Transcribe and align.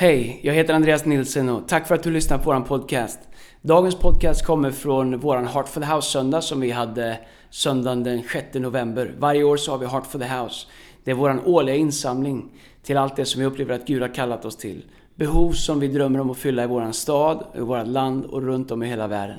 Hej, 0.00 0.40
jag 0.42 0.54
heter 0.54 0.74
Andreas 0.74 1.04
Nilsen 1.04 1.48
och 1.48 1.68
tack 1.68 1.88
för 1.88 1.94
att 1.94 2.02
du 2.02 2.10
lyssnar 2.10 2.38
på 2.38 2.52
vår 2.52 2.60
podcast. 2.60 3.18
Dagens 3.62 3.94
podcast 3.94 4.46
kommer 4.46 4.70
från 4.70 5.20
vår 5.20 5.36
Heart 5.36 5.68
for 5.68 5.80
the 5.80 5.86
House-söndag 5.86 6.42
som 6.42 6.60
vi 6.60 6.70
hade 6.70 7.18
söndagen 7.50 8.02
den 8.02 8.22
6 8.32 8.54
november. 8.54 9.14
Varje 9.18 9.44
år 9.44 9.56
så 9.56 9.70
har 9.70 9.78
vi 9.78 9.86
Heart 9.86 10.06
for 10.06 10.18
the 10.18 10.24
House. 10.24 10.66
Det 11.04 11.10
är 11.10 11.14
vår 11.14 11.48
årliga 11.48 11.76
insamling 11.76 12.50
till 12.82 12.96
allt 12.96 13.16
det 13.16 13.24
som 13.24 13.40
vi 13.40 13.46
upplever 13.46 13.74
att 13.74 13.86
Gud 13.86 14.02
har 14.02 14.14
kallat 14.14 14.44
oss 14.44 14.56
till. 14.56 14.84
Behov 15.14 15.52
som 15.52 15.80
vi 15.80 15.88
drömmer 15.88 16.20
om 16.20 16.30
att 16.30 16.38
fylla 16.38 16.64
i 16.64 16.66
vår 16.66 16.92
stad, 16.92 17.44
i 17.56 17.60
vårt 17.60 17.86
land 17.86 18.24
och 18.24 18.42
runt 18.42 18.70
om 18.70 18.82
i 18.82 18.86
hela 18.86 19.06
världen. 19.06 19.38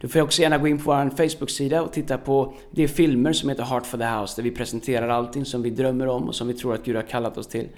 Du 0.00 0.08
får 0.08 0.20
också 0.20 0.42
gärna 0.42 0.58
gå 0.58 0.68
in 0.68 0.78
på 0.78 0.84
vår 0.84 1.10
Facebook-sida 1.16 1.82
och 1.82 1.92
titta 1.92 2.18
på 2.18 2.54
de 2.70 2.88
filmer 2.88 3.32
som 3.32 3.48
heter 3.48 3.62
Heart 3.62 3.86
for 3.86 3.98
the 3.98 4.04
House 4.04 4.36
där 4.36 4.42
vi 4.42 4.50
presenterar 4.50 5.08
allting 5.08 5.44
som 5.44 5.62
vi 5.62 5.70
drömmer 5.70 6.06
om 6.06 6.28
och 6.28 6.34
som 6.34 6.48
vi 6.48 6.54
tror 6.54 6.74
att 6.74 6.84
Gud 6.84 6.96
har 6.96 7.02
kallat 7.02 7.38
oss 7.38 7.46
till. 7.46 7.68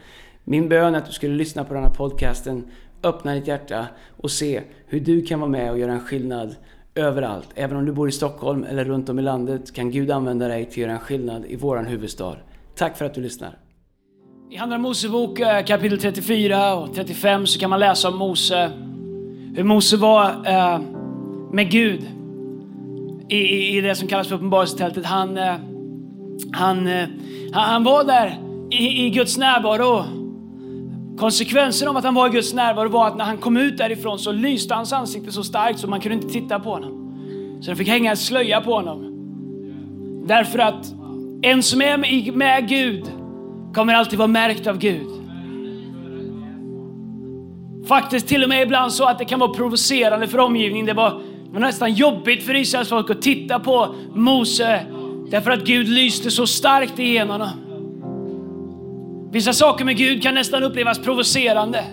Min 0.45 0.68
bön 0.68 0.95
är 0.95 0.98
att 0.98 1.07
du 1.07 1.12
skulle 1.12 1.34
lyssna 1.34 1.64
på 1.64 1.75
den 1.75 1.82
här 1.82 1.91
podcasten, 1.91 2.64
öppna 3.02 3.34
ditt 3.34 3.46
hjärta 3.46 3.86
och 4.17 4.31
se 4.31 4.62
hur 4.86 5.00
du 5.00 5.22
kan 5.22 5.40
vara 5.40 5.50
med 5.50 5.71
och 5.71 5.79
göra 5.79 5.93
en 5.93 6.00
skillnad 6.00 6.57
överallt. 6.94 7.48
Även 7.54 7.76
om 7.76 7.85
du 7.85 7.93
bor 7.93 8.08
i 8.08 8.12
Stockholm 8.12 8.64
eller 8.64 8.84
runt 8.84 9.08
om 9.08 9.18
i 9.18 9.22
landet 9.22 9.75
kan 9.75 9.90
Gud 9.90 10.11
använda 10.11 10.48
dig 10.48 10.64
till 10.64 10.71
att 10.72 10.76
göra 10.76 10.93
en 10.93 10.98
skillnad 10.98 11.45
i 11.46 11.57
våran 11.57 11.86
huvudstad. 11.86 12.36
Tack 12.76 12.98
för 12.98 13.04
att 13.04 13.14
du 13.14 13.21
lyssnar. 13.21 13.58
I 14.50 14.57
Andra 14.57 14.79
Mosebok 14.79 15.40
eh, 15.40 15.64
kapitel 15.64 15.98
34 15.98 16.75
och 16.75 16.95
35 16.95 17.46
så 17.46 17.61
kan 17.61 17.70
man 17.70 17.81
läsa 17.81 18.09
om 18.09 18.17
Mose. 18.17 18.70
Hur 19.54 19.64
Mose 19.64 19.96
var 19.96 20.31
eh, 20.46 20.81
med 21.53 21.70
Gud 21.70 22.09
i, 23.29 23.79
i 23.79 23.81
det 23.81 23.95
som 23.95 24.09
kallas 24.09 24.29
för 24.29 24.34
uppenbarelsetältet. 24.34 25.07
Han, 25.07 25.36
eh, 25.39 25.54
han, 26.53 26.86
eh, 26.86 27.09
han 27.53 27.84
var 27.84 28.04
där 28.04 28.39
i, 28.70 29.07
i 29.07 29.11
Guds 29.11 29.39
närvaro. 29.39 30.20
Konsekvensen 31.19 31.89
av 31.89 31.96
att 31.96 32.05
han 32.05 32.14
var 32.14 32.28
i 32.28 32.31
Guds 32.31 32.55
närvaro 32.55 32.89
var 32.89 33.06
att 33.06 33.17
när 33.17 33.25
han 33.25 33.39
kom 33.39 33.56
ut 33.56 33.78
därifrån 33.78 34.19
så 34.19 34.33
lyste 34.33 34.75
hans 34.75 34.92
ansikte 34.92 35.33
så 35.33 35.45
starkt 35.45 35.79
så 35.79 35.89
man 35.89 36.01
kunde 36.01 36.17
inte 36.17 36.29
titta 36.29 36.61
på 36.61 36.71
honom. 36.71 37.01
Så 37.61 37.71
de 37.71 37.77
fick 37.77 37.89
hänga 37.89 38.11
en 38.11 38.17
slöja 38.17 38.61
på 38.61 38.75
honom. 38.75 39.07
Därför 40.27 40.59
att 40.59 40.95
en 41.43 41.62
som 41.62 41.83
är 41.83 41.99
med, 41.99 42.34
med 42.34 42.69
Gud 42.69 43.05
kommer 43.75 43.95
alltid 43.95 44.19
vara 44.19 44.29
märkt 44.29 44.67
av 44.67 44.79
Gud. 44.79 45.07
Faktiskt 47.87 48.29
till 48.29 48.43
och 48.43 48.49
med 48.49 48.62
ibland 48.62 48.93
så 48.93 49.05
att 49.05 49.19
det 49.19 49.25
kan 49.25 49.41
vara 49.41 49.55
provocerande 49.55 50.29
för 50.29 50.39
omgivningen. 50.39 50.87
Det 50.87 50.95
var, 50.95 51.11
det 51.45 51.53
var 51.53 51.61
nästan 51.61 51.93
jobbigt 51.93 52.43
för 52.43 52.56
Israels 52.56 52.89
folk 52.89 53.11
att 53.11 53.23
titta 53.23 53.59
på 53.59 53.95
Mose 54.15 54.87
därför 55.31 55.51
att 55.51 55.65
Gud 55.65 55.89
lyste 55.89 56.31
så 56.31 56.47
starkt 56.47 56.99
igenom 56.99 57.41
honom. 57.41 57.70
Vissa 59.33 59.53
saker 59.53 59.84
med 59.84 59.97
Gud 59.97 60.23
kan 60.23 60.34
nästan 60.34 60.62
upplevas 60.62 60.98
provocerande. 60.98 61.84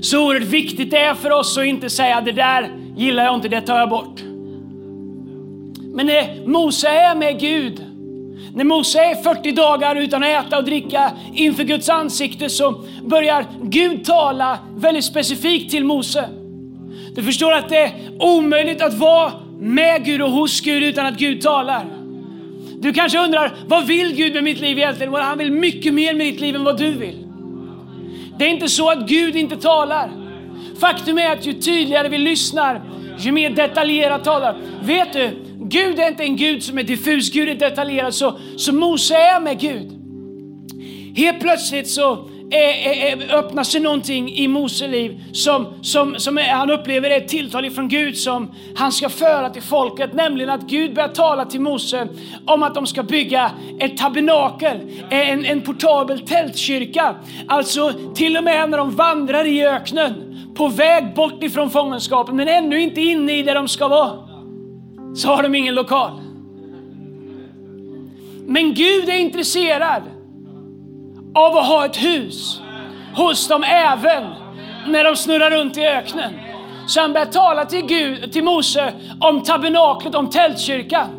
Så 0.00 0.26
oerhört 0.26 0.48
viktigt 0.48 0.90
det 0.90 0.98
är 0.98 1.14
för 1.14 1.30
oss 1.30 1.58
att 1.58 1.64
inte 1.64 1.90
säga 1.90 2.20
det 2.20 2.32
där 2.32 2.70
gillar 2.96 3.24
jag 3.24 3.34
inte, 3.34 3.48
det 3.48 3.60
tar 3.60 3.78
jag 3.78 3.88
bort. 3.88 4.20
Men 5.94 6.06
när 6.06 6.46
Mose 6.46 6.88
är 6.88 7.14
med 7.14 7.40
Gud, 7.40 7.84
när 8.54 8.64
Mose 8.64 8.98
är 8.98 9.14
40 9.14 9.52
dagar 9.52 9.96
utan 9.96 10.22
att 10.22 10.46
äta 10.46 10.58
och 10.58 10.64
dricka 10.64 11.12
inför 11.34 11.64
Guds 11.64 11.88
ansikte 11.88 12.48
så 12.48 12.84
börjar 13.04 13.46
Gud 13.62 14.04
tala 14.04 14.58
väldigt 14.76 15.04
specifikt 15.04 15.70
till 15.70 15.84
Mose. 15.84 16.28
Du 17.14 17.22
förstår 17.22 17.52
att 17.52 17.68
det 17.68 17.78
är 17.78 17.92
omöjligt 18.18 18.82
att 18.82 18.94
vara 18.94 19.32
med 19.58 20.04
Gud 20.04 20.22
och 20.22 20.30
hos 20.30 20.60
Gud 20.60 20.82
utan 20.82 21.06
att 21.06 21.18
Gud 21.18 21.42
talar. 21.42 21.99
Du 22.80 22.92
kanske 22.92 23.18
undrar, 23.18 23.52
vad 23.66 23.86
vill 23.86 24.14
Gud 24.14 24.34
med 24.34 24.44
mitt 24.44 24.60
liv 24.60 24.78
egentligen? 24.78 25.14
Han 25.14 25.38
vill 25.38 25.52
mycket 25.52 25.94
mer 25.94 26.14
med 26.14 26.26
ditt 26.26 26.40
liv 26.40 26.54
än 26.54 26.64
vad 26.64 26.78
du 26.78 26.90
vill. 26.90 27.26
Det 28.38 28.44
är 28.44 28.48
inte 28.48 28.68
så 28.68 28.90
att 28.90 29.08
Gud 29.08 29.36
inte 29.36 29.56
talar. 29.56 30.10
Faktum 30.80 31.18
är 31.18 31.32
att 31.32 31.46
ju 31.46 31.52
tydligare 31.52 32.08
vi 32.08 32.18
lyssnar, 32.18 32.82
ju 33.18 33.32
mer 33.32 33.50
detaljerat 33.50 34.24
talar. 34.24 34.56
Vet 34.82 35.12
du, 35.12 35.30
Gud 35.58 35.98
är 35.98 36.08
inte 36.08 36.22
en 36.22 36.36
Gud 36.36 36.62
som 36.62 36.78
är 36.78 36.82
diffus, 36.82 37.32
Gud 37.32 37.48
är 37.48 37.54
detaljerad. 37.54 38.14
Så, 38.14 38.38
så 38.56 38.74
Mose 38.74 39.14
är 39.14 39.40
med 39.40 39.60
Gud. 39.60 39.92
Helt 41.16 41.40
plötsligt 41.40 41.88
så 41.88 42.28
öppnar 43.30 43.64
sig 43.64 43.80
någonting 43.80 44.32
i 44.32 44.48
Mose 44.48 44.88
liv 44.88 45.20
som, 45.32 45.66
som, 45.82 46.14
som 46.18 46.38
är, 46.38 46.42
han 46.42 46.70
upplever 46.70 47.10
är 47.10 47.16
ett 47.16 47.28
tilltal 47.28 47.64
ifrån 47.64 47.88
Gud 47.88 48.16
som 48.16 48.54
han 48.74 48.92
ska 48.92 49.08
föra 49.08 49.50
till 49.50 49.62
folket. 49.62 50.12
Nämligen 50.12 50.50
att 50.50 50.62
Gud 50.62 50.94
börjar 50.94 51.08
tala 51.08 51.44
till 51.44 51.60
Mose 51.60 52.08
om 52.46 52.62
att 52.62 52.74
de 52.74 52.86
ska 52.86 53.02
bygga 53.02 53.50
ett 53.78 53.96
tabernakel, 53.96 54.76
en, 55.10 55.44
en 55.44 55.60
portabel 55.60 56.20
tältkyrka. 56.20 57.14
Alltså 57.48 57.92
till 58.14 58.36
och 58.36 58.44
med 58.44 58.70
när 58.70 58.78
de 58.78 58.90
vandrar 58.90 59.44
i 59.44 59.66
öknen, 59.66 60.26
på 60.54 60.68
väg 60.68 61.14
bort 61.14 61.42
ifrån 61.42 61.70
fångenskapen 61.70 62.36
men 62.36 62.48
ännu 62.48 62.80
inte 62.80 63.00
inne 63.00 63.38
i 63.38 63.42
där 63.42 63.54
de 63.54 63.68
ska 63.68 63.88
vara, 63.88 64.12
så 65.14 65.28
har 65.28 65.42
de 65.42 65.54
ingen 65.54 65.74
lokal. 65.74 66.20
Men 68.46 68.74
Gud 68.74 69.08
är 69.08 69.18
intresserad 69.18 70.02
av 71.34 71.56
att 71.56 71.66
ha 71.66 71.84
ett 71.84 71.96
hus 71.96 72.60
hos 73.14 73.48
dem 73.48 73.64
även 73.64 74.24
när 74.86 75.04
de 75.04 75.16
snurrar 75.16 75.50
runt 75.50 75.76
i 75.76 75.86
öknen. 75.86 76.32
Så 76.86 77.00
han 77.00 77.12
börjar 77.12 77.26
tala 77.26 77.64
till, 77.64 77.86
Gud, 77.86 78.32
till 78.32 78.44
Mose 78.44 78.92
om 79.20 79.42
tabernaklet, 79.42 80.14
om 80.14 80.30
tältkyrkan. 80.30 81.16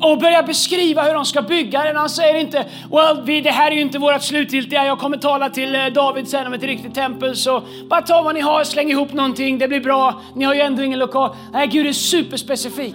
Och 0.00 0.18
börjar 0.18 0.42
beskriva 0.42 1.02
hur 1.02 1.14
de 1.14 1.24
ska 1.24 1.42
bygga 1.42 1.84
den. 1.84 1.96
Han 1.96 2.10
säger 2.10 2.34
inte, 2.34 2.66
well, 2.90 3.22
vi, 3.24 3.40
det 3.40 3.50
här 3.50 3.70
är 3.70 3.74
ju 3.74 3.80
inte 3.80 3.98
vårt 3.98 4.22
slutgiltiga, 4.22 4.86
jag 4.86 4.98
kommer 4.98 5.16
tala 5.16 5.50
till 5.50 5.74
eh, 5.74 5.86
David 5.86 6.28
sen 6.28 6.46
om 6.46 6.52
ett 6.52 6.62
riktigt 6.62 6.94
tempel. 6.94 7.36
Så 7.36 7.62
bara 7.90 8.02
ta 8.02 8.22
vad 8.22 8.34
ni 8.34 8.40
har, 8.40 8.64
släng 8.64 8.90
ihop 8.90 9.12
någonting, 9.12 9.58
det 9.58 9.68
blir 9.68 9.80
bra. 9.80 10.22
Ni 10.34 10.44
har 10.44 10.54
ju 10.54 10.60
ändå 10.60 10.82
ingen 10.82 10.98
lokal. 10.98 11.30
Nej, 11.52 11.66
Gud 11.66 11.86
är 11.86 11.92
superspecifik. 11.92 12.94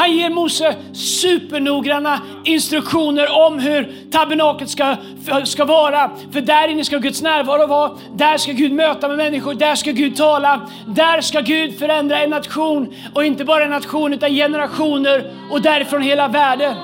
Han 0.00 0.16
ger 0.16 0.30
Mose 0.30 0.76
supernoggranna 0.92 2.20
instruktioner 2.44 3.46
om 3.46 3.58
hur 3.58 3.92
tabernaklet 4.10 4.70
ska, 4.70 4.96
ska 5.44 5.64
vara. 5.64 6.10
För 6.32 6.40
där 6.40 6.68
inne 6.68 6.84
ska 6.84 6.98
Guds 6.98 7.22
närvaro 7.22 7.66
vara. 7.66 7.90
Där 8.16 8.38
ska 8.38 8.52
Gud 8.52 8.72
möta 8.72 9.08
med 9.08 9.16
människor. 9.16 9.54
Där 9.54 9.74
ska 9.74 9.90
Gud 9.90 10.16
tala. 10.16 10.68
Där 10.86 11.20
ska 11.20 11.40
Gud 11.40 11.78
förändra 11.78 12.22
en 12.22 12.30
nation. 12.30 12.94
Och 13.14 13.24
inte 13.24 13.44
bara 13.44 13.64
en 13.64 13.70
nation 13.70 14.12
utan 14.12 14.30
generationer 14.30 15.32
och 15.50 15.62
därifrån 15.62 16.02
hela 16.02 16.28
världen. 16.28 16.74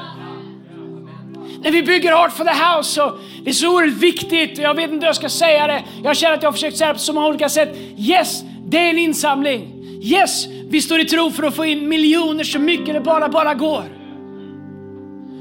När 1.63 1.71
vi 1.71 1.83
bygger 1.83 2.13
Art 2.13 2.33
for 2.33 2.45
the 2.45 2.51
House 2.51 2.91
så 2.91 3.19
det 3.45 3.51
är 3.51 3.55
så 3.55 3.75
oerhört 3.75 3.95
viktigt, 3.95 4.59
och 4.59 4.65
jag 4.65 4.75
vet 4.75 4.91
inte 4.91 5.07
hur 5.07 5.07
jag 5.07 5.17
ska 5.17 5.29
säga 5.29 5.67
det. 5.67 5.83
Jag 6.05 6.17
känner 6.17 6.35
att 6.35 6.43
jag 6.43 6.51
har 6.51 6.53
försökt 6.53 6.77
säga 6.77 6.89
det 6.89 6.95
på 6.95 7.01
så 7.01 7.13
många 7.13 7.27
olika 7.27 7.49
sätt. 7.49 7.77
Yes, 7.99 8.43
det 8.67 8.79
är 8.79 8.91
en 8.91 8.99
insamling. 8.99 9.76
Yes, 10.07 10.47
vi 10.69 10.83
står 10.83 11.01
i 11.01 11.05
tro 11.05 11.31
för 11.31 11.43
att 11.43 11.57
få 11.57 11.65
in 11.65 11.89
miljoner 11.89 12.45
så 12.45 12.59
mycket 12.59 12.95
det 12.95 13.01
bara, 13.01 13.29
bara 13.29 13.55
går. 13.55 13.85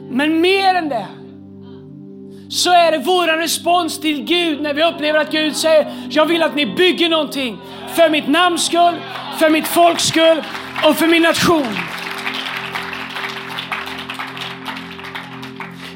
Men 0.10 0.42
mer 0.42 0.76
än 0.76 0.90
det 0.90 1.08
så 2.50 2.72
är 2.72 2.92
det 2.92 2.98
vår 2.98 3.38
respons 3.38 4.00
till 4.00 4.24
Gud 4.24 4.62
när 4.62 4.74
vi 4.74 4.84
upplever 4.84 5.20
att 5.20 5.32
Gud 5.32 5.56
säger 5.56 5.94
Jag 6.10 6.26
vill 6.26 6.44
att 6.44 6.56
ni 6.56 6.66
bygger 6.66 7.10
någonting 7.10 7.58
för 7.94 8.10
mitt 8.10 8.28
namns 8.28 8.66
skull, 8.66 8.96
för 9.40 9.50
mitt 9.50 9.68
folks 9.68 10.04
skull 10.04 10.44
och 10.90 10.96
för 10.96 11.08
min 11.08 11.22
nation. 11.22 11.76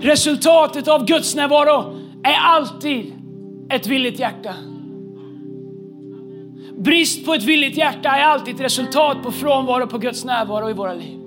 Resultatet 0.01 0.87
av 0.87 1.05
Guds 1.05 1.35
närvaro 1.35 1.99
är 2.23 2.37
alltid 2.39 3.13
ett 3.69 3.87
villigt 3.87 4.19
hjärta. 4.19 4.68
Brist 6.79 7.25
på 7.25 7.33
ett 7.33 7.43
villigt 7.43 7.77
hjärta 7.77 8.09
är 8.09 8.23
alltid 8.23 8.55
ett 8.55 8.61
resultat 8.61 9.23
på 9.23 9.31
frånvaro 9.31 9.87
på 9.87 9.97
Guds 9.97 10.25
närvaro 10.25 10.69
i 10.69 10.73
våra 10.73 10.93
liv. 10.93 11.19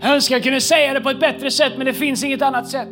Jag 0.00 0.14
önskar 0.14 0.34
jag 0.34 0.42
kunde 0.42 0.60
säga 0.60 0.94
det 0.94 1.00
på 1.00 1.10
ett 1.10 1.20
bättre 1.20 1.50
sätt, 1.50 1.72
men 1.76 1.86
det 1.86 1.94
finns 1.94 2.24
inget 2.24 2.42
annat 2.42 2.68
sätt. 2.68 2.88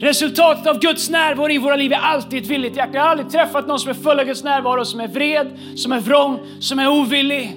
Resultatet 0.00 0.66
av 0.66 0.80
Guds 0.80 1.10
närvaro 1.10 1.50
i 1.50 1.58
våra 1.58 1.76
liv 1.76 1.92
är 1.92 1.96
alltid 1.96 2.42
ett 2.42 2.50
villigt 2.50 2.76
hjärta. 2.76 2.90
Jag 2.94 3.02
har 3.02 3.08
aldrig 3.08 3.30
träffat 3.30 3.66
någon 3.66 3.78
som 3.78 3.90
är 3.90 3.94
full 3.94 4.20
av 4.20 4.26
Guds 4.26 4.44
närvaro, 4.44 4.84
som 4.84 5.00
är 5.00 5.08
vred, 5.08 5.58
som 5.76 5.92
är 5.92 6.00
vrång, 6.00 6.38
som 6.60 6.78
är 6.78 6.88
ovillig. 6.88 7.56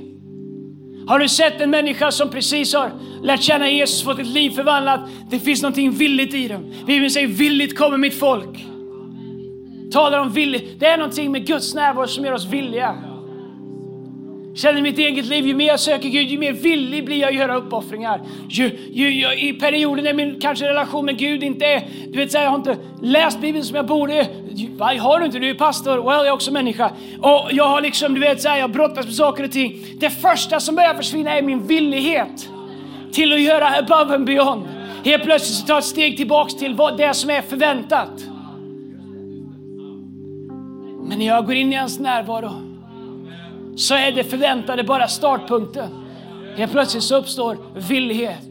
Har 1.07 1.19
du 1.19 1.29
sett 1.29 1.61
en 1.61 1.69
människa 1.69 2.11
som 2.11 2.29
precis 2.29 2.73
har 2.73 2.91
lärt 3.23 3.41
känna 3.41 3.69
Jesus, 3.69 4.03
fått 4.03 4.19
ett 4.19 4.27
liv 4.27 4.49
förvandlat? 4.49 4.99
Det 5.29 5.39
finns 5.39 5.61
någonting 5.61 5.91
villigt 5.91 6.33
i 6.33 6.47
dem. 6.47 6.73
Bibeln 6.87 7.11
säger 7.11 7.27
villigt 7.27 7.77
kommer 7.77 7.97
mitt 7.97 8.19
folk 8.19 8.70
talar 9.91 10.19
om 10.19 10.29
vilja. 10.29 10.59
Det 10.77 10.85
är 10.85 10.97
någonting 10.97 11.31
med 11.31 11.47
Guds 11.47 11.73
närvaro 11.75 12.07
som 12.07 12.25
gör 12.25 12.33
oss 12.33 12.45
villiga. 12.45 12.95
Känner 14.55 14.81
mitt 14.81 14.97
eget 14.97 15.25
liv, 15.25 15.47
ju 15.47 15.55
mer 15.55 15.67
jag 15.67 15.79
söker 15.79 16.09
Gud, 16.09 16.27
ju 16.27 16.37
mer 16.37 16.51
villig 16.51 17.05
blir 17.05 17.17
jag 17.17 17.29
att 17.29 17.35
göra 17.35 17.55
uppoffringar. 17.55 18.21
Ju, 18.49 18.77
ju, 18.91 19.09
ju, 19.09 19.33
I 19.33 19.53
perioder 19.53 20.03
när 20.03 20.13
min 20.13 20.39
kanske 20.41 20.65
relation 20.65 21.05
med 21.05 21.17
Gud 21.17 21.43
inte 21.43 21.65
är, 21.65 21.83
du 22.07 22.19
vet, 22.19 22.31
så 22.31 22.37
här, 22.37 22.45
jag 22.45 22.51
har 22.51 22.57
inte 22.57 22.77
läst 23.01 23.41
Bibeln 23.41 23.65
som 23.65 23.75
jag 23.75 23.85
borde. 23.85 24.27
Vad 24.77 24.97
har 24.97 25.19
du 25.19 25.25
inte? 25.25 25.39
Du 25.39 25.49
är 25.49 25.53
pastor. 25.53 25.97
Well, 25.97 26.05
jag 26.05 26.27
är 26.27 26.31
också 26.31 26.51
människa. 26.51 26.91
Och 27.21 27.49
jag 27.51 27.67
har 27.67 27.81
liksom, 27.81 28.13
du 28.13 28.19
vet, 28.19 28.41
så 28.41 28.49
här, 28.49 28.57
jag 28.57 28.71
brottas 28.71 29.05
med 29.05 29.15
saker 29.15 29.43
och 29.43 29.51
ting. 29.51 29.85
Det 29.99 30.09
första 30.09 30.59
som 30.59 30.75
börjar 30.75 30.93
försvinna 30.93 31.37
är 31.37 31.41
min 31.41 31.67
villighet 31.67 32.49
till 33.11 33.33
att 33.33 33.41
göra 33.41 33.67
above 33.67 34.15
and 34.15 34.25
beyond. 34.25 34.63
Helt 35.05 35.23
plötsligt 35.23 35.57
så 35.57 35.65
tar 35.65 35.73
jag 35.73 35.79
ett 35.79 35.85
steg 35.85 36.17
tillbaks 36.17 36.55
till 36.55 36.75
vad 36.75 36.97
det 36.97 37.13
som 37.13 37.29
är 37.29 37.41
förväntat. 37.41 38.30
Men 41.11 41.19
när 41.19 41.25
jag 41.25 41.45
går 41.45 41.55
in 41.55 41.73
i 41.73 41.75
hans 41.75 41.99
närvaro 41.99 42.51
så 43.75 43.95
är 43.95 44.11
det 44.11 44.23
förväntade 44.23 44.83
bara 44.83 45.07
startpunkten. 45.07 45.89
Helt 46.55 46.71
plötsligt 46.71 47.03
så 47.03 47.17
uppstår 47.17 47.57
villighet. 47.89 48.47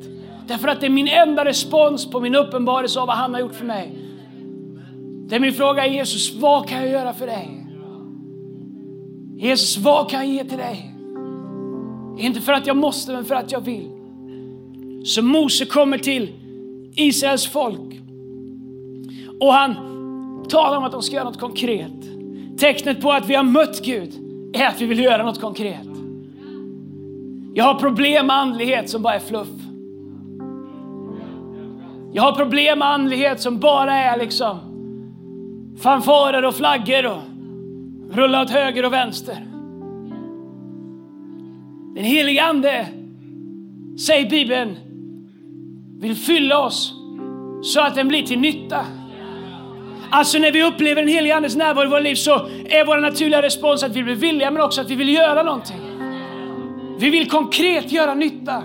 Därför 0.46 0.68
att 0.68 0.80
det 0.80 0.86
är 0.86 0.90
min 0.90 1.08
enda 1.08 1.44
respons 1.44 2.10
på 2.10 2.20
min 2.20 2.34
uppenbarelse 2.34 3.00
av 3.00 3.06
vad 3.06 3.16
han 3.16 3.34
har 3.34 3.40
gjort 3.40 3.54
för 3.54 3.64
mig. 3.64 3.98
Det 5.28 5.36
är 5.36 5.40
min 5.40 5.52
fråga 5.52 5.86
Jesus, 5.86 6.34
vad 6.34 6.68
kan 6.68 6.78
jag 6.78 6.88
göra 6.88 7.12
för 7.12 7.26
dig? 7.26 7.66
Jesus, 9.36 9.78
vad 9.78 10.10
kan 10.10 10.20
jag 10.20 10.34
ge 10.34 10.44
till 10.44 10.58
dig? 10.58 10.94
Inte 12.18 12.40
för 12.40 12.52
att 12.52 12.66
jag 12.66 12.76
måste, 12.76 13.12
men 13.12 13.24
för 13.24 13.34
att 13.34 13.52
jag 13.52 13.60
vill. 13.60 13.90
Så 15.04 15.22
Mose 15.22 15.64
kommer 15.64 15.98
till 15.98 16.28
Israels 16.94 17.46
folk 17.46 18.00
och 19.40 19.52
han 19.52 19.74
talar 20.48 20.76
om 20.76 20.84
att 20.84 20.92
de 20.92 21.02
ska 21.02 21.16
göra 21.16 21.24
något 21.24 21.40
konkret. 21.40 22.09
Tecknet 22.60 23.00
på 23.00 23.12
att 23.12 23.28
vi 23.28 23.34
har 23.34 23.42
mött 23.42 23.84
Gud 23.84 24.10
är 24.52 24.66
att 24.66 24.80
vi 24.80 24.86
vill 24.86 24.98
göra 24.98 25.22
något 25.22 25.40
konkret. 25.40 25.86
Jag 27.54 27.64
har 27.64 27.74
problem 27.74 28.26
med 28.26 28.36
andlighet 28.36 28.90
som 28.90 29.02
bara 29.02 29.14
är 29.14 29.20
fluff. 29.20 29.48
Jag 32.12 32.22
har 32.22 32.32
problem 32.32 32.78
med 32.78 32.88
andlighet 32.88 33.40
som 33.40 33.58
bara 33.58 33.94
är 33.94 34.18
liksom 34.18 34.58
fanfarer 35.80 36.44
och 36.44 36.54
flaggor 36.54 37.06
och 37.06 37.22
rulla 38.10 38.42
åt 38.42 38.50
höger 38.50 38.84
och 38.84 38.92
vänster. 38.92 39.46
Den 41.94 42.04
helige 42.04 42.44
Ande, 42.44 42.86
säger 44.06 44.30
Bibeln, 44.30 44.76
vill 46.00 46.16
fylla 46.16 46.58
oss 46.58 46.94
så 47.62 47.80
att 47.80 47.94
den 47.94 48.08
blir 48.08 48.22
till 48.22 48.40
nytta. 48.40 48.86
Alltså 50.10 50.38
när 50.38 50.52
vi 50.52 50.62
upplever 50.62 51.02
den 51.02 51.08
helige 51.08 51.36
Andes 51.36 51.56
närvaro 51.56 51.84
i 51.84 51.88
våra 51.88 52.00
liv 52.00 52.14
så 52.14 52.34
är 52.64 52.84
vår 52.84 52.96
naturliga 52.96 53.42
respons 53.42 53.82
att 53.82 53.96
vi 53.96 54.02
blir 54.02 54.14
villiga 54.14 54.50
men 54.50 54.62
också 54.62 54.80
att 54.80 54.90
vi 54.90 54.94
vill 54.94 55.08
göra 55.08 55.42
någonting. 55.42 55.80
Vi 56.98 57.10
vill 57.10 57.30
konkret 57.30 57.92
göra 57.92 58.14
nytta. 58.14 58.62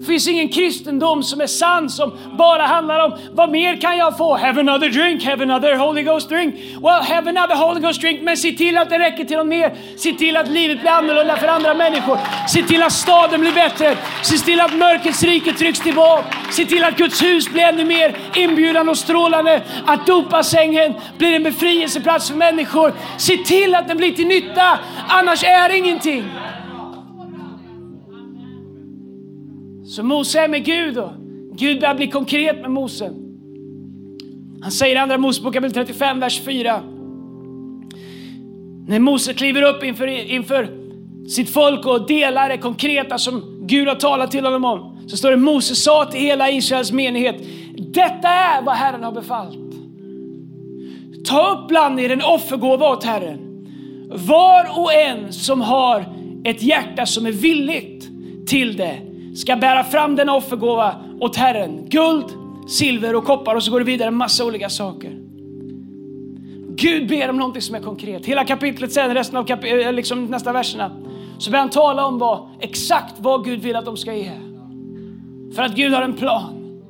Det 0.00 0.06
finns 0.06 0.28
ingen 0.28 0.48
kristendom 0.48 1.22
som 1.22 1.40
är 1.40 1.46
sann 1.46 1.90
som 1.90 2.12
bara 2.38 2.62
handlar 2.62 3.04
om 3.04 3.12
vad 3.32 3.50
mer 3.50 3.80
kan 3.80 3.96
jag 3.96 4.16
få? 4.18 4.36
Have 4.36 4.60
another 4.60 4.88
drink, 4.88 5.24
have 5.24 5.42
another 5.42 5.76
Holy 5.76 6.02
Ghost 6.02 6.28
drink. 6.28 6.54
Well, 6.82 7.02
have 7.02 7.30
another 7.30 7.56
Holy 7.56 7.80
Ghost 7.80 8.00
drink, 8.00 8.22
men 8.22 8.36
se 8.36 8.52
till 8.52 8.78
att 8.78 8.90
det 8.90 8.98
räcker 8.98 9.24
till 9.24 9.36
något 9.36 9.46
mer. 9.46 9.74
Se 9.96 10.12
till 10.12 10.36
att 10.36 10.48
livet 10.48 10.80
blir 10.80 10.90
annorlunda 10.90 11.36
för 11.36 11.48
andra 11.48 11.74
människor. 11.74 12.18
Se 12.48 12.62
till 12.62 12.82
att 12.82 12.92
staden 12.92 13.40
blir 13.40 13.52
bättre. 13.52 13.96
Se 14.22 14.38
till 14.38 14.60
att 14.60 14.74
mörkrets 14.74 15.22
rike 15.22 15.52
trycks 15.52 15.80
tillbaka. 15.80 16.24
Se 16.50 16.64
till 16.64 16.84
att 16.84 16.96
Guds 16.96 17.22
hus 17.22 17.48
blir 17.48 17.62
ännu 17.62 17.84
mer 17.84 18.16
inbjudande 18.34 18.90
och 18.90 18.98
strålande. 18.98 19.62
Att 19.86 20.06
dopasängen 20.06 20.94
blir 21.18 21.36
en 21.36 21.42
befrielseplats 21.42 22.28
för 22.28 22.36
människor. 22.36 22.92
Se 23.18 23.36
till 23.36 23.74
att 23.74 23.88
den 23.88 23.96
blir 23.96 24.12
till 24.12 24.26
nytta, 24.26 24.78
annars 25.08 25.44
är 25.44 25.68
det 25.68 25.76
ingenting. 25.76 26.24
Så 29.90 30.02
Mose 30.02 30.40
är 30.40 30.48
med 30.48 30.64
Gud 30.64 30.98
och 30.98 31.10
Gud 31.52 31.80
börjar 31.80 31.94
bli 31.94 32.06
konkret 32.06 32.60
med 32.60 32.70
Mose. 32.70 33.12
Han 34.62 34.70
säger 34.70 34.96
i 34.96 34.98
Andra 34.98 35.18
Mosebok 35.18 35.54
kapitel 35.54 35.74
35, 35.74 36.20
vers 36.20 36.40
4. 36.40 36.82
När 38.88 38.98
Mose 38.98 39.34
kliver 39.34 39.62
upp 39.62 39.84
inför, 39.84 40.06
inför 40.06 40.68
sitt 41.28 41.50
folk 41.50 41.86
och 41.86 42.06
delar 42.06 42.48
det 42.48 42.58
konkreta 42.58 43.18
som 43.18 43.66
Gud 43.66 43.88
har 43.88 43.94
talat 43.94 44.30
till 44.30 44.44
honom 44.44 44.64
om. 44.64 44.98
Så 45.06 45.16
står 45.16 45.30
det 45.30 45.36
Mose 45.36 45.74
sa 45.74 46.04
till 46.04 46.20
hela 46.20 46.50
Israels 46.50 46.92
menighet. 46.92 47.36
Detta 47.76 48.28
är 48.28 48.62
vad 48.62 48.74
Herren 48.74 49.04
har 49.04 49.12
befallt. 49.12 49.74
Ta 51.24 51.52
upp 51.52 51.68
bland 51.68 52.00
er 52.00 52.10
en 52.10 52.22
offergåva 52.22 52.88
åt 52.88 53.04
Herren. 53.04 53.38
Var 54.10 54.78
och 54.78 54.94
en 54.94 55.32
som 55.32 55.60
har 55.60 56.04
ett 56.44 56.62
hjärta 56.62 57.06
som 57.06 57.26
är 57.26 57.32
villigt 57.32 58.08
till 58.46 58.76
det 58.76 59.09
ska 59.36 59.56
bära 59.56 59.84
fram 59.84 60.16
denna 60.16 60.34
offergåva 60.34 60.94
åt 61.20 61.36
Herren. 61.36 61.88
Guld, 61.88 62.24
silver 62.68 63.14
och 63.16 63.24
koppar 63.24 63.54
och 63.54 63.62
så 63.62 63.70
går 63.70 63.78
det 63.78 63.86
vidare 63.86 64.08
en 64.08 64.14
massa 64.14 64.44
olika 64.44 64.68
saker. 64.68 65.16
Gud 66.68 67.08
ber 67.08 67.30
om 67.30 67.36
någonting 67.36 67.62
som 67.62 67.74
är 67.74 67.80
konkret. 67.80 68.26
Hela 68.26 68.44
kapitlet 68.44 68.92
sen, 68.92 69.14
resten 69.14 69.36
av 69.36 69.44
kap 69.44 69.64
eh, 69.64 69.92
liksom 69.92 70.24
nästa 70.24 70.52
verserna, 70.52 70.90
så 71.38 71.50
börjar 71.50 71.60
han 71.60 71.70
tala 71.70 72.06
om 72.06 72.18
vad, 72.18 72.48
exakt 72.60 73.14
vad 73.18 73.44
Gud 73.44 73.60
vill 73.60 73.76
att 73.76 73.84
de 73.84 73.96
ska 73.96 74.14
ge. 74.14 74.30
För 75.54 75.62
att 75.62 75.74
Gud 75.74 75.92
har 75.92 76.02
en 76.02 76.16
plan. 76.16 76.80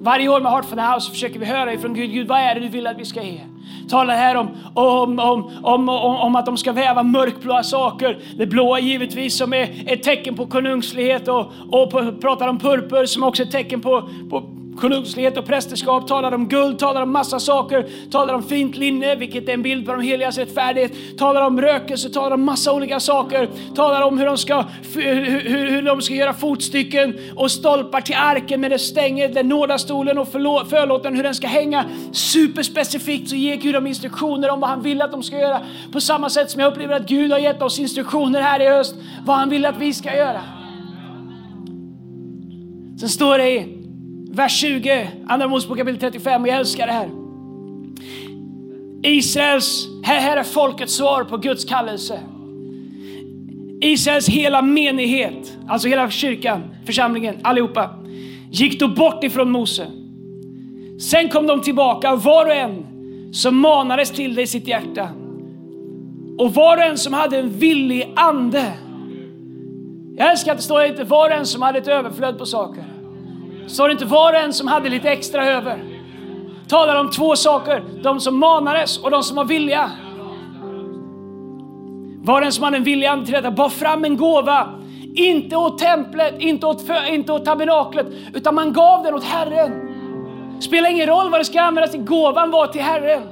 Varje 0.00 0.28
år 0.28 0.40
med 0.40 0.52
Heart 0.52 0.64
for 0.64 0.76
the 0.76 0.82
House 0.82 1.10
försöker 1.10 1.38
vi 1.38 1.46
höra 1.46 1.72
ifrån 1.72 1.94
Gud, 1.94 2.12
Gud 2.12 2.28
vad 2.28 2.38
är 2.38 2.54
det 2.54 2.60
du 2.60 2.68
vill 2.68 2.86
att 2.86 2.98
vi 2.98 3.04
ska 3.04 3.22
ge? 3.22 3.40
Talar 3.88 4.14
här 4.14 4.36
om, 4.36 4.48
om, 4.74 5.18
om, 5.18 5.50
om, 5.62 5.88
om, 5.88 6.36
att 6.36 6.46
de 6.46 6.56
ska 6.56 6.72
väva 6.72 7.02
mörkblåa 7.02 7.62
saker. 7.62 8.18
Det 8.36 8.46
blåa 8.46 8.80
givetvis 8.80 9.36
som 9.36 9.52
är 9.52 9.84
ett 9.86 10.02
tecken 10.02 10.36
på 10.36 10.46
konungslighet 10.46 11.28
och, 11.28 11.52
och 11.70 11.90
på, 11.90 12.12
pratar 12.20 12.48
om 12.48 12.58
purpur 12.58 13.06
som 13.06 13.22
också 13.22 13.42
är 13.42 13.46
ett 13.46 13.52
tecken 13.52 13.80
på, 13.80 14.08
på 14.30 14.61
konungslighet 14.76 15.38
och 15.38 15.46
prästerskap, 15.46 16.08
talar 16.08 16.32
om 16.32 16.48
guld, 16.48 16.78
talar 16.78 17.02
om 17.02 17.12
massa 17.12 17.40
saker, 17.40 17.86
talar 18.10 18.34
om 18.34 18.42
fint 18.42 18.76
linne, 18.76 19.14
vilket 19.14 19.48
är 19.48 19.52
en 19.52 19.62
bild 19.62 19.86
på 19.86 19.92
de 19.92 20.00
heligas 20.00 20.38
rättfärdighet, 20.38 21.18
talar 21.18 21.46
om 21.46 21.60
rökelse, 21.60 22.10
talar 22.10 22.34
om 22.34 22.44
massa 22.44 22.72
olika 22.72 23.00
saker, 23.00 23.48
talar 23.74 24.02
om 24.02 24.18
hur 24.18 24.26
de 24.26 24.38
ska, 24.38 24.64
hur, 24.94 25.70
hur 25.70 25.82
de 25.82 26.02
ska 26.02 26.14
göra 26.14 26.34
fotstycken 26.34 27.18
och 27.36 27.50
stolpar 27.50 28.00
till 28.00 28.16
arken 28.18 28.60
med 28.60 28.70
det 28.70 28.78
stänger, 28.78 29.28
den 29.28 29.48
nådastolen 29.48 30.18
och 30.18 30.28
förlåten, 30.28 31.16
hur 31.16 31.22
den 31.22 31.34
ska 31.34 31.46
hänga. 31.46 31.84
Superspecifikt 32.12 33.28
så 33.28 33.36
ger 33.36 33.56
Gud 33.56 33.74
dem 33.74 33.86
instruktioner 33.86 34.50
om 34.50 34.60
vad 34.60 34.70
han 34.70 34.82
vill 34.82 35.02
att 35.02 35.12
de 35.12 35.22
ska 35.22 35.38
göra. 35.38 35.60
På 35.92 36.00
samma 36.00 36.30
sätt 36.30 36.50
som 36.50 36.60
jag 36.60 36.72
upplever 36.72 36.94
att 36.94 37.08
Gud 37.08 37.32
har 37.32 37.38
gett 37.38 37.62
oss 37.62 37.78
instruktioner 37.78 38.40
här 38.40 38.60
i 38.60 38.68
höst, 38.68 38.94
vad 39.26 39.36
han 39.36 39.48
vill 39.48 39.66
att 39.66 39.78
vi 39.78 39.94
ska 39.94 40.16
göra. 40.16 40.40
Sen 43.00 43.08
står 43.08 43.38
det 43.38 43.50
i 43.50 43.81
vers 44.32 44.60
20, 44.60 45.10
Andra 45.28 45.48
Mosebok 45.48 45.78
kapitel 45.78 46.00
35 46.00 46.42
och 46.42 46.48
jag 46.48 46.56
älskar 46.56 46.86
det 46.86 46.92
här. 46.92 47.08
Israels, 49.02 49.88
här, 50.04 50.20
här 50.20 50.36
är 50.36 50.42
folkets 50.42 50.94
svar 50.94 51.24
på 51.24 51.36
Guds 51.36 51.64
kallelse. 51.64 52.20
Israels 53.80 54.28
hela 54.28 54.62
menighet, 54.62 55.58
alltså 55.68 55.88
hela 55.88 56.10
kyrkan, 56.10 56.62
församlingen, 56.86 57.38
allihopa, 57.42 57.90
gick 58.50 58.80
då 58.80 58.88
bort 58.88 59.24
ifrån 59.24 59.50
Mose. 59.50 59.86
Sen 61.00 61.28
kom 61.28 61.46
de 61.46 61.60
tillbaka, 61.60 62.14
var 62.14 62.46
och 62.46 62.54
en 62.54 62.86
som 63.32 63.56
manades 63.56 64.10
till 64.10 64.34
det 64.34 64.42
i 64.42 64.46
sitt 64.46 64.68
hjärta. 64.68 65.08
Och 66.38 66.54
var 66.54 66.76
och 66.76 66.82
en 66.82 66.98
som 66.98 67.12
hade 67.12 67.38
en 67.38 67.50
villig 67.58 68.12
ande. 68.16 68.72
Jag 70.16 70.30
älskar 70.30 70.52
att 70.52 70.58
det 70.58 70.64
står 70.64 70.84
inte 70.84 71.04
var 71.04 71.30
och 71.30 71.36
en 71.36 71.46
som 71.46 71.62
hade 71.62 71.78
ett 71.78 71.88
överflöd 71.88 72.38
på 72.38 72.46
saker. 72.46 72.91
Står 73.66 73.88
det 73.88 73.92
inte 73.92 74.04
var 74.04 74.32
och 74.32 74.38
en 74.38 74.52
som 74.52 74.68
hade 74.68 74.88
lite 74.88 75.10
extra 75.10 75.46
över? 75.46 75.84
Talar 76.68 77.00
om 77.00 77.10
två 77.10 77.36
saker, 77.36 77.82
de 78.02 78.20
som 78.20 78.38
manades 78.38 78.98
och 78.98 79.10
de 79.10 79.22
som 79.22 79.36
var 79.36 79.44
villiga. 79.44 79.90
Var 82.22 82.40
och 82.40 82.46
en 82.46 82.52
som 82.52 82.64
hade 82.64 82.76
en 82.76 82.84
vilja 82.84 83.22
till 83.24 83.34
detta 83.34 83.50
bar 83.50 83.68
fram 83.68 84.04
en 84.04 84.16
gåva. 84.16 84.68
Inte 85.14 85.56
åt 85.56 85.78
templet, 85.78 86.34
inte 86.38 86.66
åt, 86.66 86.84
inte 87.08 87.32
åt 87.32 87.44
tabernaklet, 87.44 88.06
utan 88.34 88.54
man 88.54 88.72
gav 88.72 89.02
den 89.02 89.14
åt 89.14 89.24
Herren. 89.24 89.72
Spelar 90.60 90.90
ingen 90.90 91.06
roll 91.06 91.30
vad 91.30 91.40
det 91.40 91.44
ska 91.44 91.60
användas 91.60 91.90
till, 91.90 92.04
gåvan 92.04 92.50
var 92.50 92.66
till 92.66 92.82
Herren. 92.82 93.22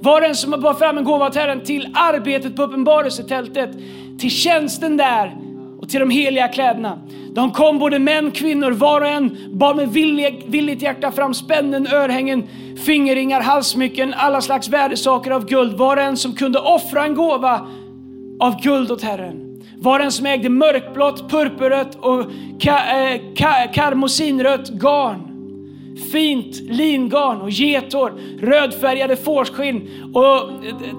Var 0.00 0.20
och 0.20 0.26
en 0.26 0.34
som 0.34 0.60
bar 0.60 0.74
fram 0.74 0.98
en 0.98 1.04
gåva 1.04 1.26
åt 1.26 1.34
Herren 1.34 1.64
till 1.64 1.88
arbetet 1.94 2.56
på 2.56 2.62
uppenbarelsetältet, 2.62 3.70
till 4.18 4.30
tjänsten 4.30 4.96
där 4.96 5.43
och 5.84 5.90
till 5.90 6.00
de 6.00 6.10
heliga 6.10 6.48
kläderna. 6.48 6.98
De 7.34 7.50
kom 7.50 7.78
både 7.78 7.98
män, 7.98 8.30
kvinnor, 8.30 8.70
var 8.70 9.00
och 9.00 9.06
en 9.06 9.36
bar 9.58 9.74
med 9.74 9.88
villig, 9.88 10.44
villigt 10.46 10.82
hjärta 10.82 11.12
fram 11.12 11.34
spännen, 11.34 11.86
örhängen, 11.86 12.48
fingerringar, 12.86 13.40
halsmycken, 13.40 14.14
alla 14.16 14.40
slags 14.40 14.68
värdesaker 14.68 15.30
av 15.30 15.46
guld. 15.46 15.78
Var 15.78 15.96
och 15.96 16.02
en 16.02 16.16
som 16.16 16.34
kunde 16.34 16.58
offra 16.58 17.04
en 17.04 17.14
gåva 17.14 17.66
av 18.40 18.62
guld 18.62 18.90
åt 18.90 19.02
Herren. 19.02 19.62
Var 19.78 19.98
och 19.98 20.04
en 20.04 20.12
som 20.12 20.26
ägde 20.26 20.48
mörkblått, 20.48 21.30
purpurrött 21.30 21.94
och 21.94 22.24
ka, 22.60 22.76
eh, 22.76 23.20
ka, 23.36 23.52
karmosinrött 23.74 24.68
garn 24.68 25.33
fint 26.12 26.60
lingarn 26.60 27.40
och 27.40 27.50
getor, 27.50 28.12
rödfärgade 28.40 29.16
fårskinn 29.16 29.90
och 30.14 30.36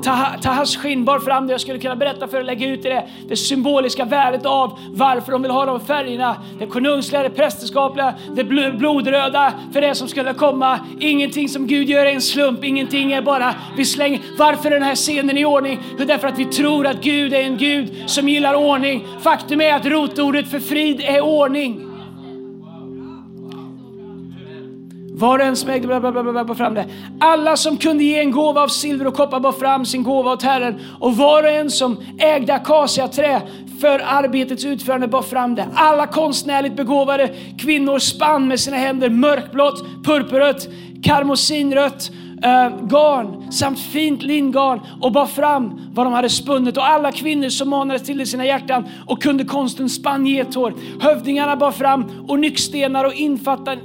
eh, 0.07 0.41
tahas 0.41 0.77
skinn 0.77 1.05
bar 1.05 1.19
fram 1.19 1.47
det. 1.47 1.53
Jag 1.53 1.61
skulle 1.61 1.79
kunna 1.79 1.95
berätta 1.95 2.27
för 2.27 2.37
er, 2.37 2.43
lägga 2.43 2.67
ut 2.67 2.83
det, 2.83 3.07
det 3.27 3.35
symboliska 3.35 4.05
värdet 4.05 4.45
av 4.45 4.79
varför 4.91 5.31
de 5.31 5.41
vill 5.41 5.51
ha 5.51 5.65
de 5.65 5.79
färgerna. 5.79 6.35
Det 6.59 6.67
konungsliga, 6.67 7.23
det 7.23 7.29
prästerskapliga, 7.29 8.13
det 8.35 8.43
blodröda 8.77 9.53
för 9.73 9.81
det 9.81 9.95
som 9.95 10.07
skulle 10.07 10.33
komma. 10.33 10.79
Ingenting 10.99 11.49
som 11.49 11.67
Gud 11.67 11.89
gör 11.89 12.05
är 12.05 12.13
en 12.13 12.21
slump, 12.21 12.63
ingenting 12.63 13.11
är 13.11 13.21
bara 13.21 13.55
vi 13.77 13.85
slänger. 13.85 14.21
Varför 14.37 14.71
är 14.71 14.73
den 14.73 14.83
här 14.83 14.95
scenen 14.95 15.37
i 15.37 15.45
ordning? 15.45 15.79
Jo, 15.99 16.05
därför 16.05 16.27
att 16.27 16.39
vi 16.39 16.45
tror 16.45 16.87
att 16.87 17.03
Gud 17.03 17.33
är 17.33 17.41
en 17.41 17.57
Gud 17.57 18.03
som 18.05 18.29
gillar 18.29 18.55
ordning. 18.55 19.07
Faktum 19.21 19.61
är 19.61 19.73
att 19.73 19.85
rotordet 19.85 20.47
för 20.47 20.59
frid 20.59 21.01
är 21.01 21.21
ordning. 21.21 21.94
Var 25.17 25.39
och 25.39 25.45
en 25.45 25.55
som 25.55 25.69
ägde 25.69 25.87
bla, 25.87 25.99
bla, 25.99 26.11
bla, 26.11 26.23
bla, 26.23 26.45
bar 26.45 26.55
fram 26.55 26.73
det. 26.73 26.85
Alla 27.19 27.57
som 27.57 27.77
kunde 27.77 28.03
ge 28.03 28.19
en 28.19 28.31
gåva 28.31 28.61
av 28.61 28.67
silver 28.67 29.07
och 29.07 29.13
koppar 29.13 29.39
bar 29.39 29.51
fram 29.51 29.85
sin 29.85 30.03
gåva 30.03 30.31
åt 30.31 30.43
Herren. 30.43 30.79
Och 30.99 31.17
var 31.17 31.43
och 31.43 31.49
en 31.49 31.71
som 31.71 31.97
ägde 32.19 32.53
akaciaträ 32.53 33.41
för 33.81 34.01
arbetets 34.05 34.65
utförande 34.65 35.07
bar 35.07 35.21
fram 35.21 35.55
det. 35.55 35.67
Alla 35.75 36.07
konstnärligt 36.07 36.75
begåvade 36.75 37.35
kvinnor 37.57 37.99
spann 37.99 38.47
med 38.47 38.59
sina 38.59 38.77
händer 38.77 39.09
mörkblått, 39.09 39.85
purpurrött, 40.03 40.67
karmosinrött 41.03 42.11
eh, 42.45 42.87
garn 42.87 43.51
samt 43.51 43.79
fint 43.79 44.23
lingarn 44.23 44.81
och 45.01 45.11
bar 45.11 45.25
fram 45.25 45.81
vad 45.93 46.05
de 46.05 46.13
hade 46.13 46.29
spunnit. 46.29 46.77
Och 46.77 46.87
alla 46.87 47.11
kvinnor 47.11 47.49
som 47.49 47.69
manades 47.69 48.03
till 48.03 48.21
i 48.21 48.25
sina 48.25 48.45
hjärtan 48.45 48.83
och 49.07 49.21
kunde 49.21 49.43
konsten 49.43 49.89
spann 49.89 50.27
getår. 50.27 50.73
Hövdingarna 51.01 51.55
bar 51.55 51.71
fram 51.71 52.05
nyckstenar 52.39 53.05
och 53.05 53.13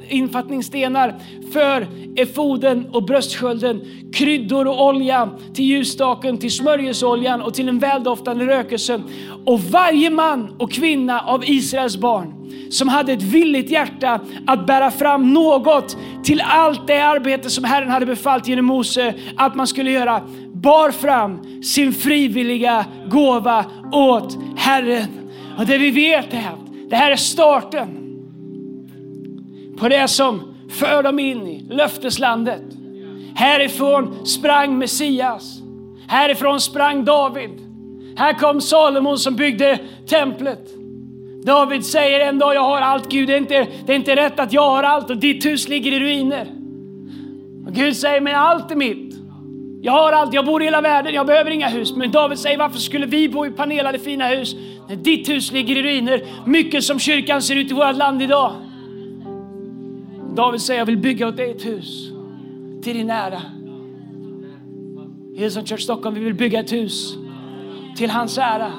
infattningsstenar 0.09 1.15
för 1.53 1.87
efoden 2.17 2.87
och 2.93 3.03
bröstskölden, 3.03 3.81
kryddor 4.13 4.67
och 4.69 4.87
olja 4.87 5.29
till 5.55 5.65
ljusstaken, 5.65 6.39
till 6.39 6.53
smörjelseoljan 6.53 7.43
och 7.43 7.55
till 7.55 7.67
den 7.67 7.79
väldoftande 7.79 8.47
rökelsen. 8.47 9.03
Och 9.45 9.61
varje 9.61 10.11
man 10.11 10.57
och 10.59 10.73
kvinna 10.73 11.21
av 11.21 11.45
Israels 11.45 11.97
barn 11.97 12.40
som 12.71 12.89
hade 12.89 13.13
ett 13.13 13.23
villigt 13.23 13.71
hjärta 13.71 14.21
att 14.47 14.67
bära 14.67 14.91
fram 14.91 15.33
något 15.33 15.97
till 16.25 16.41
allt 16.41 16.87
det 16.87 17.01
arbete 17.01 17.51
som 17.51 17.65
Herren 17.65 17.91
hade 17.91 18.07
befallt 18.07 18.49
genom 18.49 18.65
Mose 18.65 19.15
att 19.37 19.55
man 19.55 19.67
skulle 19.67 19.91
göra, 19.91 20.23
bar 20.53 20.91
fram 20.91 21.63
sin 21.63 21.93
frivilliga 21.93 22.85
gåva 23.11 23.65
åt 23.93 24.39
Herren. 24.57 25.07
Och 25.59 25.67
det 25.67 25.79
vi 25.79 25.91
vet 25.91 26.35
är 26.35 26.39
att 26.39 26.91
det 26.91 26.97
här 26.97 27.11
är 27.11 27.17
starten 27.17 27.89
på 29.79 29.89
det 29.89 30.09
som 30.09 30.55
för 30.71 31.03
dem 31.03 31.19
in 31.19 31.47
i 31.47 31.67
löfteslandet. 31.71 32.63
Härifrån 33.35 34.27
sprang 34.27 34.79
Messias. 34.79 35.59
Härifrån 36.09 36.61
sprang 36.61 37.05
David. 37.05 37.51
Här 38.17 38.33
kom 38.33 38.61
Salomon 38.61 39.19
som 39.19 39.37
byggde 39.37 39.79
templet. 40.07 40.80
David 41.45 41.87
säger 41.87 42.21
en 42.21 42.39
dag, 42.39 42.55
jag 42.55 42.63
har 42.63 42.81
allt 42.81 43.11
Gud, 43.11 43.29
det 43.29 43.35
är, 43.35 43.39
inte, 43.39 43.67
det 43.87 43.93
är 43.93 43.97
inte 43.97 44.17
rätt 44.17 44.41
att 44.41 44.53
jag 44.53 44.71
har 44.71 44.83
allt 44.83 45.11
och 45.11 45.17
ditt 45.17 45.47
hus 45.47 45.69
ligger 45.69 45.93
i 45.93 46.01
ruiner. 46.01 46.47
Och 47.67 47.73
Gud 47.73 47.97
säger, 47.97 48.21
men 48.21 48.35
allt 48.35 48.71
är 48.71 48.77
mitt. 48.77 49.15
Jag 49.83 49.93
har 49.93 50.13
allt, 50.13 50.35
jag 50.35 50.47
bor 50.47 50.63
i 50.63 50.65
hela 50.65 50.81
världen, 50.81 51.15
jag 51.15 51.27
behöver 51.27 51.51
inga 51.51 51.69
hus. 51.69 51.97
Men 51.97 52.11
David 52.11 52.39
säger, 52.39 52.59
varför 52.59 52.79
skulle 52.79 53.07
vi 53.07 53.29
bo 53.29 53.47
i 53.47 53.51
panelade 53.51 53.99
fina 53.99 54.27
hus 54.27 54.57
när 54.89 54.97
ditt 54.97 55.29
hus 55.29 55.53
ligger 55.53 55.77
i 55.77 55.83
ruiner? 55.83 56.23
Mycket 56.47 56.85
som 56.85 56.99
kyrkan 56.99 57.43
ser 57.43 57.57
ut 57.57 57.71
i 57.71 57.75
vårt 57.75 57.97
land 57.97 58.23
idag. 58.23 58.53
David 60.37 60.61
säger, 60.61 60.81
jag 60.81 60.87
vill 60.87 60.99
bygga 60.99 61.29
åt 61.29 61.37
dig 61.37 61.51
ett 61.51 61.67
hus 61.67 62.11
till 62.83 62.97
din 62.97 63.11
ära. 63.11 63.43
Hillsong 65.37 65.67
Church 65.67 65.81
Stockholm, 65.81 66.15
vi 66.15 66.25
vill 66.25 66.35
bygga 66.35 66.61
ett 66.61 66.73
hus 66.73 67.15
till 67.97 68.11
hans 68.11 68.39
ära. 68.39 68.73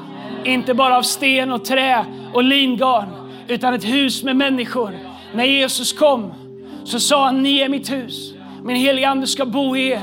Inte 0.45 0.73
bara 0.73 0.97
av 0.97 1.01
sten 1.01 1.51
och 1.51 1.65
trä 1.65 2.05
och 2.33 2.43
lingarn, 2.43 3.09
utan 3.47 3.73
ett 3.73 3.85
hus 3.85 4.23
med 4.23 4.35
människor. 4.35 4.97
När 5.33 5.43
Jesus 5.43 5.93
kom 5.93 6.33
så 6.83 6.99
sa 6.99 7.25
han, 7.25 7.43
ni 7.43 7.59
är 7.59 7.69
mitt 7.69 7.91
hus. 7.91 8.33
Min 8.63 8.75
helige 8.75 9.09
Ande 9.09 9.27
ska 9.27 9.45
bo 9.45 9.75
i 9.75 9.87
er. 9.87 10.01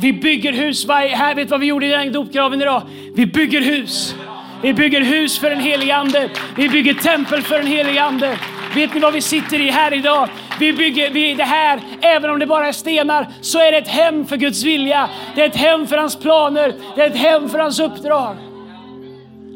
Vi 0.00 0.12
bygger 0.12 0.52
hus 0.52 0.84
varje, 0.84 1.16
här 1.16 1.34
vet 1.34 1.50
vad 1.50 1.60
vi 1.60 1.66
gjorde 1.66 1.86
i 1.86 1.88
den 1.88 2.12
dopgraven 2.12 2.62
idag. 2.62 2.82
Vi 3.14 3.26
bygger 3.26 3.60
hus. 3.60 4.14
Vi 4.62 4.74
bygger 4.74 5.00
hus 5.00 5.38
för 5.38 5.50
den 5.50 5.60
helige 5.60 5.96
Ande. 5.96 6.30
Vi 6.56 6.68
bygger 6.68 6.94
tempel 6.94 7.42
för 7.42 7.58
den 7.58 7.66
helige 7.66 8.02
Ande. 8.02 8.38
Vet 8.74 8.94
ni 8.94 9.00
vad 9.00 9.12
vi 9.12 9.20
sitter 9.20 9.60
i 9.60 9.70
här 9.70 9.94
idag? 9.94 10.28
Vi 10.58 10.72
bygger 10.72 11.10
vi 11.10 11.34
det 11.34 11.44
här, 11.44 11.80
även 12.00 12.30
om 12.30 12.38
det 12.38 12.46
bara 12.46 12.68
är 12.68 12.72
stenar, 12.72 13.28
så 13.40 13.58
är 13.58 13.72
det 13.72 13.78
ett 13.78 13.88
hem 13.88 14.26
för 14.26 14.36
Guds 14.36 14.64
vilja. 14.64 15.08
Det 15.34 15.42
är 15.42 15.46
ett 15.46 15.56
hem 15.56 15.86
för 15.86 15.96
hans 15.96 16.16
planer. 16.16 16.74
Det 16.94 17.02
är 17.02 17.06
ett 17.06 17.16
hem 17.16 17.48
för 17.48 17.58
hans 17.58 17.80
uppdrag. 17.80 18.36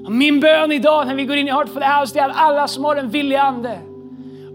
Min 0.08 0.40
bön 0.40 0.72
idag 0.72 1.06
när 1.06 1.14
vi 1.14 1.24
går 1.24 1.36
in 1.36 1.48
i 1.48 1.50
Heartful 1.50 1.82
House, 1.82 2.14
det 2.14 2.20
är 2.20 2.28
att 2.28 2.36
alla 2.36 2.68
som 2.68 2.84
har 2.84 2.96
en 2.96 3.10
villig 3.10 3.36
ande 3.36 3.78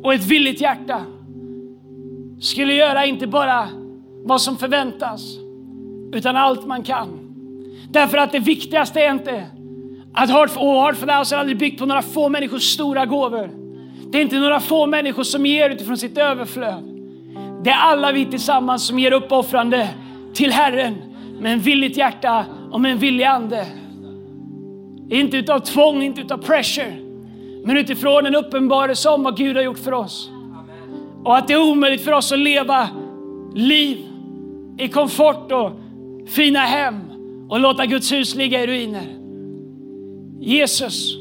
och 0.03 0.13
ett 0.13 0.25
villigt 0.25 0.61
hjärta 0.61 1.01
skulle 2.41 2.73
göra 2.73 3.05
inte 3.05 3.27
bara 3.27 3.69
vad 4.23 4.41
som 4.41 4.57
förväntas, 4.57 5.21
utan 6.13 6.35
allt 6.35 6.65
man 6.65 6.83
kan. 6.83 7.19
Därför 7.89 8.17
att 8.17 8.31
det 8.31 8.39
viktigaste 8.39 9.01
är 9.01 9.11
inte 9.11 9.45
att 10.13 10.29
Heartful 10.29 11.09
House 11.09 11.35
är 11.35 11.39
aldrig 11.39 11.57
byggt 11.57 11.79
på 11.79 11.85
några 11.85 12.01
få 12.01 12.29
människors 12.29 12.63
stora 12.63 13.05
gåvor. 13.05 13.49
Det 14.11 14.17
är 14.17 14.21
inte 14.21 14.39
några 14.39 14.59
få 14.59 14.85
människor 14.87 15.23
som 15.23 15.45
ger 15.45 15.69
utifrån 15.69 15.97
sitt 15.97 16.17
överflöd. 16.17 16.83
Det 17.63 17.69
är 17.69 17.77
alla 17.77 18.11
vi 18.11 18.25
tillsammans 18.25 18.87
som 18.87 18.99
ger 18.99 19.11
uppoffrande 19.11 19.89
till 20.33 20.51
Herren 20.51 20.95
med 21.39 21.53
en 21.53 21.59
villigt 21.59 21.97
hjärta 21.97 22.45
och 22.71 22.81
med 22.81 22.91
en 22.91 22.97
villig 22.97 23.23
ande. 23.23 23.65
Inte 25.09 25.37
utav 25.37 25.59
tvång, 25.59 26.01
inte 26.01 26.21
utav 26.21 26.37
pressure, 26.37 26.95
men 27.63 27.77
utifrån 27.77 28.25
en 28.25 28.35
uppenbarelse 28.35 29.09
om 29.09 29.23
vad 29.23 29.37
Gud 29.37 29.55
har 29.55 29.63
gjort 29.63 29.79
för 29.79 29.91
oss. 29.91 30.29
Och 31.23 31.37
att 31.37 31.47
det 31.47 31.53
är 31.53 31.71
omöjligt 31.71 32.01
för 32.01 32.11
oss 32.11 32.31
att 32.31 32.39
leva 32.39 32.89
liv 33.55 33.97
i 34.77 34.87
komfort 34.87 35.51
och 35.51 35.71
fina 36.27 36.59
hem 36.59 36.95
och 37.49 37.59
låta 37.59 37.85
Guds 37.85 38.11
hus 38.11 38.35
ligga 38.35 38.63
i 38.63 38.67
ruiner. 38.67 39.05
Jesus, 40.39 41.15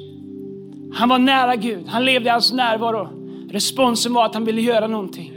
han 0.95 1.09
var 1.09 1.19
nära 1.19 1.57
Gud. 1.57 1.87
Han 1.89 2.05
levde 2.05 2.29
i 2.29 2.33
hans 2.33 2.53
närvaro. 2.53 3.09
Responsen 3.51 4.13
var 4.13 4.27
att 4.27 4.35
han 4.35 4.45
ville 4.45 4.61
göra 4.61 4.87
någonting. 4.87 5.33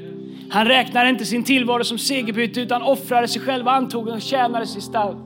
Han 0.49 0.65
räknade 0.65 1.09
inte 1.09 1.25
sin 1.25 1.43
tillvaro 1.43 1.83
som 1.83 1.97
segerbyte 1.97 2.61
utan 2.61 2.81
offrade 2.81 3.27
sig 3.27 3.41
själv, 3.41 3.65
och 3.65 3.73
antog 3.73 4.09
en 4.09 4.21
tjänares 4.21 4.75
gestalt. 4.75 5.17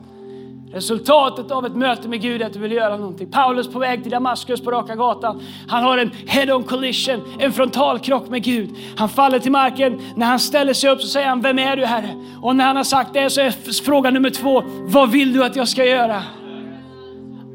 Resultatet 0.74 1.52
av 1.52 1.66
ett 1.66 1.76
möte 1.76 2.08
med 2.08 2.22
Gud 2.22 2.42
är 2.42 2.46
att 2.46 2.54
du 2.54 2.60
vill 2.60 2.72
göra 2.72 2.98
någonting. 2.98 3.32
Paulus 3.32 3.68
på 3.68 3.80
väg 3.80 4.02
till 4.04 4.12
Damaskus 4.12 4.62
på 4.62 4.72
raka 4.72 4.96
gatan. 4.96 5.42
Han 5.68 5.84
har 5.84 5.98
en 5.98 6.12
head-on 6.28 6.64
collision, 6.64 7.22
en 7.40 7.52
frontalkrock 7.52 8.30
med 8.30 8.44
Gud. 8.44 8.70
Han 8.98 9.10
faller 9.10 9.40
till 9.40 9.52
marken. 9.52 10.02
När 10.16 10.26
han 10.26 10.40
ställer 10.40 10.74
sig 10.74 10.90
upp 10.90 11.02
så 11.02 11.08
säger 11.08 11.28
han, 11.28 11.42
vem 11.42 11.60
är 11.60 11.76
du 11.76 11.86
Herre? 11.86 12.16
Och 12.42 12.56
när 12.56 12.66
han 12.66 12.76
har 12.76 12.84
sagt 12.84 13.14
det 13.14 13.30
så 13.30 13.42
är 13.42 13.84
fråga 13.84 14.12
nummer 14.12 14.30
två, 14.30 14.64
vad 14.68 15.12
vill 15.12 15.34
du 15.34 15.44
att 15.44 15.56
jag 15.56 15.68
ska 15.68 15.86
göra? 15.86 16.24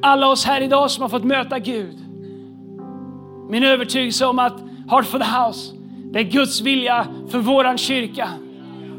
Alla 0.02 0.28
oss 0.28 0.44
här 0.44 0.60
idag 0.60 0.90
som 0.90 1.02
har 1.02 1.08
fått 1.08 1.24
möta 1.24 1.58
Gud. 1.58 1.96
Min 3.50 3.64
övertygelse 3.64 4.26
om 4.26 4.38
att 4.38 4.60
Heart 4.90 5.06
for 5.06 5.18
the 5.18 5.24
House, 5.24 5.74
det 6.04 6.18
är 6.18 6.22
Guds 6.22 6.60
vilja 6.60 7.06
för 7.28 7.38
våran 7.38 7.78
kyrka 7.78 8.28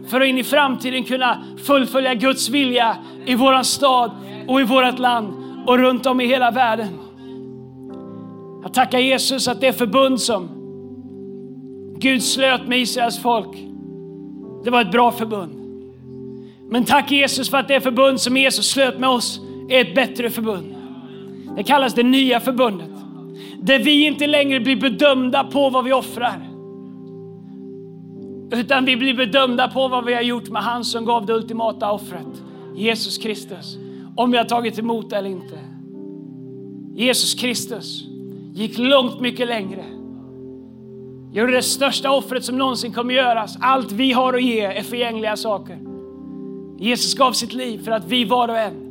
för 0.08 0.22
att 0.22 0.28
in 0.28 0.38
i 0.38 0.44
framtiden 0.44 1.04
kunna 1.04 1.44
fullfölja 1.64 2.14
Guds 2.14 2.50
vilja 2.50 2.98
i 3.26 3.36
våran 3.36 3.66
stad 3.66 4.12
och 4.48 4.62
i 4.62 4.64
vårt 4.64 5.00
land 5.00 5.34
och 5.68 5.78
runt 5.78 6.06
om 6.06 6.22
i 6.22 6.28
hela 6.28 6.52
världen. 6.52 6.88
Jag 8.64 8.74
tackar 8.74 9.00
Jesus 9.00 9.48
att 9.48 9.62
det 9.62 9.74
förbund 9.74 10.22
som 10.22 10.50
Gud 12.00 12.24
slöt 12.24 12.68
med 12.68 12.80
Israels 12.80 13.22
folk, 13.22 13.58
det 14.64 14.70
var 14.70 14.82
ett 14.82 14.92
bra 14.92 15.12
förbund. 15.12 15.54
Men 16.70 16.86
tack 16.86 17.12
Jesus 17.12 17.50
för 17.50 17.58
att 17.58 17.68
det 17.68 17.82
förbund 17.82 18.22
som 18.22 18.38
Jesus 18.38 18.72
slöt 18.72 19.00
med 19.00 19.10
oss 19.10 19.42
är 19.70 19.82
ett 19.82 19.96
bättre 19.96 20.30
förbund. 20.30 20.76
Det 21.56 21.64
kallas 21.64 21.94
det 21.94 22.04
nya 22.04 22.40
förbundet. 22.40 22.90
Där 23.60 23.80
vi 23.80 24.06
inte 24.06 24.28
längre 24.28 24.60
blir 24.60 24.76
bedömda 24.76 25.44
på 25.44 25.70
vad 25.70 25.86
vi 25.86 25.94
offrar. 25.94 26.47
Utan 28.51 28.86
vi 28.86 28.96
blir 28.96 29.13
bedömda 29.13 29.68
på 29.68 29.88
vad 29.88 30.06
vi 30.06 30.13
har 30.13 30.22
gjort 30.22 30.50
med 30.50 30.63
han 30.63 30.84
som 30.84 31.06
gav 31.06 31.25
det 31.25 31.34
ultimata 31.34 31.92
offret. 31.92 32.44
Jesus 32.75 33.18
Kristus. 33.18 33.77
Om 34.16 34.32
vi 34.32 34.38
har 34.38 34.46
tagit 34.46 34.80
emot 34.80 35.10
det 35.10 35.18
eller 35.18 35.30
inte. 35.30 35.60
Jesus 36.96 37.34
Kristus 37.34 38.04
gick 38.54 38.77
långt 38.77 39.20
mycket 39.22 39.48
längre. 39.48 39.86
Gjorde 41.32 41.51
det 41.51 41.62
största 41.62 42.12
offret 42.12 42.46
som 42.46 42.58
någonsin 42.58 42.94
kommer 42.94 43.13
göras. 43.13 43.58
Allt 43.62 43.92
vi 43.92 44.12
har 44.12 44.34
att 44.34 44.44
ge 44.44 44.62
är 44.62 44.84
förgängliga 44.84 45.38
saker. 45.38 45.80
Jesus 46.80 47.13
gav 47.13 47.32
sitt 47.32 47.54
liv 47.54 47.84
för 47.84 47.92
att 47.92 48.08
vi 48.08 48.25
var 48.25 48.48
och 48.48 48.58
en 48.58 48.88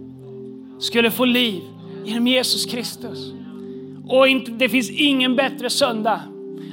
skulle 0.79 1.11
få 1.11 1.25
liv 1.25 1.63
genom 2.05 2.27
Jesus 2.27 2.67
Kristus. 2.67 3.33
Och 4.09 4.29
inte, 4.29 4.51
det 4.51 4.69
finns 4.69 4.91
ingen 4.91 5.37
bättre 5.37 5.71
söndag 5.71 6.21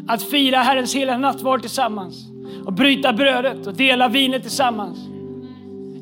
att 0.08 0.24
fira 0.24 0.58
Herrens 0.58 0.96
hela 0.96 1.18
nattvard 1.18 1.62
tillsammans 1.62 2.33
och 2.66 2.74
bryta 2.74 3.14
brödet 3.14 3.68
och 3.68 3.74
dela 3.74 4.08
vinet 4.08 4.42
tillsammans. 4.42 4.98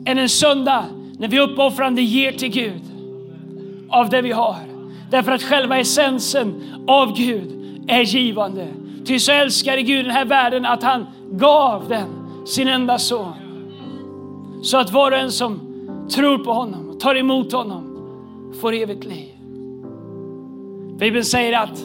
Än 0.05 0.17
en 0.17 0.29
söndag 0.29 0.85
när 1.17 1.27
vi 1.27 1.39
uppoffrande 1.39 2.01
ger 2.01 2.31
till 2.31 2.49
Gud 2.49 2.81
av 3.89 4.09
det 4.09 4.21
vi 4.21 4.31
har. 4.31 4.55
Därför 5.11 5.31
att 5.31 5.43
själva 5.43 5.77
essensen 5.77 6.63
av 6.87 7.17
Gud 7.17 7.51
är 7.87 8.01
givande. 8.01 8.67
Ty 9.05 9.19
så 9.19 9.31
älskade 9.31 9.81
Gud 9.81 10.05
den 10.05 10.11
här 10.11 10.25
världen 10.25 10.65
att 10.65 10.83
han 10.83 11.05
gav 11.31 11.89
den 11.89 12.07
sin 12.45 12.67
enda 12.67 12.97
son. 12.99 13.33
Så 14.63 14.77
att 14.77 14.91
var 14.91 15.11
och 15.11 15.17
en 15.17 15.31
som 15.31 15.59
tror 16.11 16.37
på 16.37 16.53
honom 16.53 16.89
och 16.89 16.99
tar 16.99 17.15
emot 17.15 17.51
honom 17.51 17.87
får 18.61 18.73
evigt 18.73 19.05
liv. 19.05 19.29
Bibeln 20.99 21.25
säger 21.25 21.59
att 21.59 21.83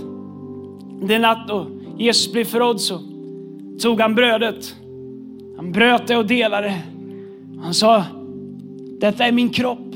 den 1.03 1.23
natt 1.23 1.49
då 1.49 1.67
Jesus 1.99 2.33
blev 2.33 2.45
förrådd 2.45 2.81
så 2.81 3.01
tog 3.81 4.01
han 4.01 4.15
brödet. 4.15 4.77
Han 5.57 5.73
bröt 5.73 6.07
det 6.07 6.17
och 6.17 6.27
delade. 6.27 6.83
Han 7.63 7.75
sa, 7.75 8.05
detta 9.01 9.25
är 9.25 9.33
min 9.33 9.51
kropp. 9.51 9.95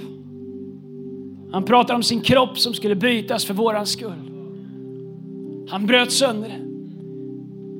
Han 1.52 1.64
pratar 1.64 1.94
om 1.94 2.02
sin 2.02 2.20
kropp 2.20 2.58
som 2.58 2.74
skulle 2.74 2.94
brytas 2.94 3.44
för 3.44 3.54
våran 3.54 3.86
skull. 3.86 4.30
Han 5.68 5.86
bröt 5.86 6.12
sönder 6.12 6.48
det. 6.48 6.66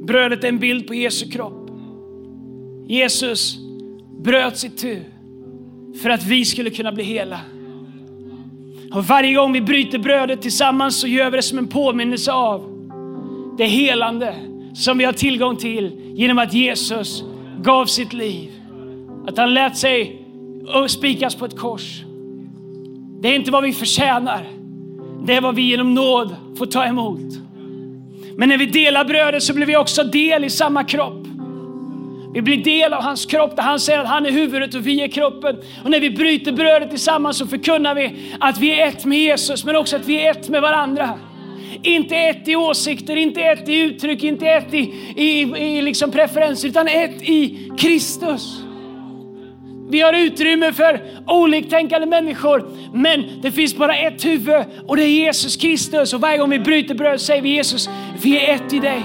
Brödet 0.07 0.45
är 0.45 0.49
en 0.49 0.59
bild 0.59 0.87
på 0.87 0.95
Jesu 0.95 1.31
kropp. 1.31 1.71
Jesus 2.87 3.59
bröt 4.19 4.59
sitt 4.59 4.79
tu 4.79 5.03
för 6.03 6.11
att 6.11 6.27
vi 6.27 6.45
skulle 6.45 6.71
kunna 6.71 6.93
bli 6.93 7.05
hela. 7.05 7.41
Och 8.93 9.05
varje 9.05 9.35
gång 9.35 9.53
vi 9.53 9.61
bryter 9.61 9.99
brödet 9.99 10.43
tillsammans 10.43 11.01
så 11.01 11.07
gör 11.07 11.31
vi 11.31 11.37
det 11.37 11.43
som 11.43 11.59
en 11.59 11.69
påminnelse 11.69 12.33
av 12.33 12.63
det 13.59 13.67
helande 13.67 14.35
som 14.75 14.99
vi 14.99 15.05
har 15.05 15.13
tillgång 15.13 15.57
till 15.57 15.93
genom 16.15 16.39
att 16.39 16.55
Jesus 16.55 17.25
gav 17.63 17.87
sitt 17.87 18.13
liv. 18.13 18.51
Att 19.27 19.39
han 19.39 19.55
lät 19.55 19.77
sig 19.77 20.27
spikas 20.89 21.35
på 21.35 21.45
ett 21.45 21.59
kors. 21.59 22.03
Det 23.21 23.29
är 23.29 23.35
inte 23.35 23.51
vad 23.51 23.63
vi 23.63 23.73
förtjänar. 23.73 24.47
Det 25.25 25.35
är 25.35 25.41
vad 25.41 25.55
vi 25.55 25.63
genom 25.63 25.95
nåd 25.95 26.37
får 26.59 26.67
ta 26.67 26.85
emot. 26.85 27.35
Men 28.37 28.49
när 28.49 28.59
vi 28.59 28.67
delar 28.67 29.05
brödet 29.05 29.43
så 29.43 29.55
blir 29.55 29.67
vi 29.67 29.77
också 29.77 30.05
del 30.05 30.45
i 30.45 30.51
samma 30.51 30.85
kropp. 30.85 31.27
Vi 32.35 32.43
blir 32.43 32.65
del 32.65 32.95
av 32.95 33.03
hans 33.03 33.27
kropp 33.27 33.57
där 33.57 33.63
han 33.63 33.81
säger 33.81 33.99
att 33.99 34.09
han 34.09 34.27
är 34.27 34.31
huvudet 34.31 34.75
och 34.75 34.87
vi 34.87 35.03
är 35.03 35.09
kroppen. 35.09 35.57
Och 35.85 35.91
när 35.91 36.01
vi 36.01 36.11
bryter 36.11 36.53
brödet 36.53 36.91
tillsammans 36.91 37.39
så 37.39 37.47
förkunnar 37.47 37.95
vi 37.95 38.33
att 38.41 38.59
vi 38.59 38.81
är 38.81 38.87
ett 38.87 39.05
med 39.05 39.19
Jesus 39.19 39.65
men 39.65 39.77
också 39.77 39.97
att 39.97 40.07
vi 40.07 40.27
är 40.27 40.31
ett 40.31 40.49
med 40.49 40.63
varandra. 40.63 41.19
Inte 41.83 42.17
ett 42.17 42.49
i 42.49 42.57
åsikter, 42.57 43.17
inte 43.17 43.43
ett 43.43 43.69
i 43.69 43.81
uttryck, 43.81 44.25
inte 44.25 44.47
ett 44.47 44.75
i, 44.75 44.95
i, 45.17 45.41
i 45.41 45.83
liksom 45.83 46.11
preferenser 46.11 46.69
utan 46.69 46.89
ett 46.89 47.23
i 47.23 47.71
Kristus. 47.79 48.63
Vi 49.91 50.01
har 50.01 50.13
utrymme 50.13 50.73
för 50.73 51.03
oliktänkande 51.27 52.07
människor, 52.07 52.71
men 52.93 53.25
det 53.43 53.53
finns 53.53 53.77
bara 53.77 53.97
ett 53.97 54.25
huvud 54.25 54.65
och 54.87 54.97
det 54.97 55.03
är 55.03 55.09
Jesus 55.09 55.57
Kristus. 55.57 56.13
Och 56.13 56.21
varje 56.21 56.39
gång 56.39 56.51
vi 56.51 56.59
bryter 56.59 56.95
bröd 56.95 57.21
säger 57.21 57.43
vi 57.43 57.49
Jesus, 57.49 57.89
vi 58.23 58.39
är 58.39 58.55
ett 58.55 58.73
i 58.73 58.79
dig. 58.79 59.03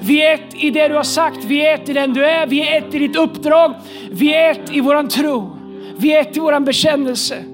Vi 0.00 0.22
är 0.22 0.34
ett 0.34 0.54
i 0.54 0.70
det 0.70 0.88
du 0.88 0.94
har 0.94 1.02
sagt, 1.02 1.44
vi 1.44 1.66
är 1.66 1.74
ett 1.74 1.88
i 1.88 1.92
den 1.92 2.14
du 2.14 2.24
är, 2.24 2.46
vi 2.46 2.60
är 2.60 2.78
ett 2.78 2.94
i 2.94 2.98
ditt 2.98 3.16
uppdrag, 3.16 3.74
vi 4.10 4.34
är 4.34 4.50
ett 4.50 4.74
i 4.74 4.80
våran 4.80 5.08
tro, 5.08 5.56
vi 5.96 6.14
är 6.14 6.20
ett 6.20 6.36
i 6.36 6.40
våran 6.40 6.64
bekännelse. 6.64 7.44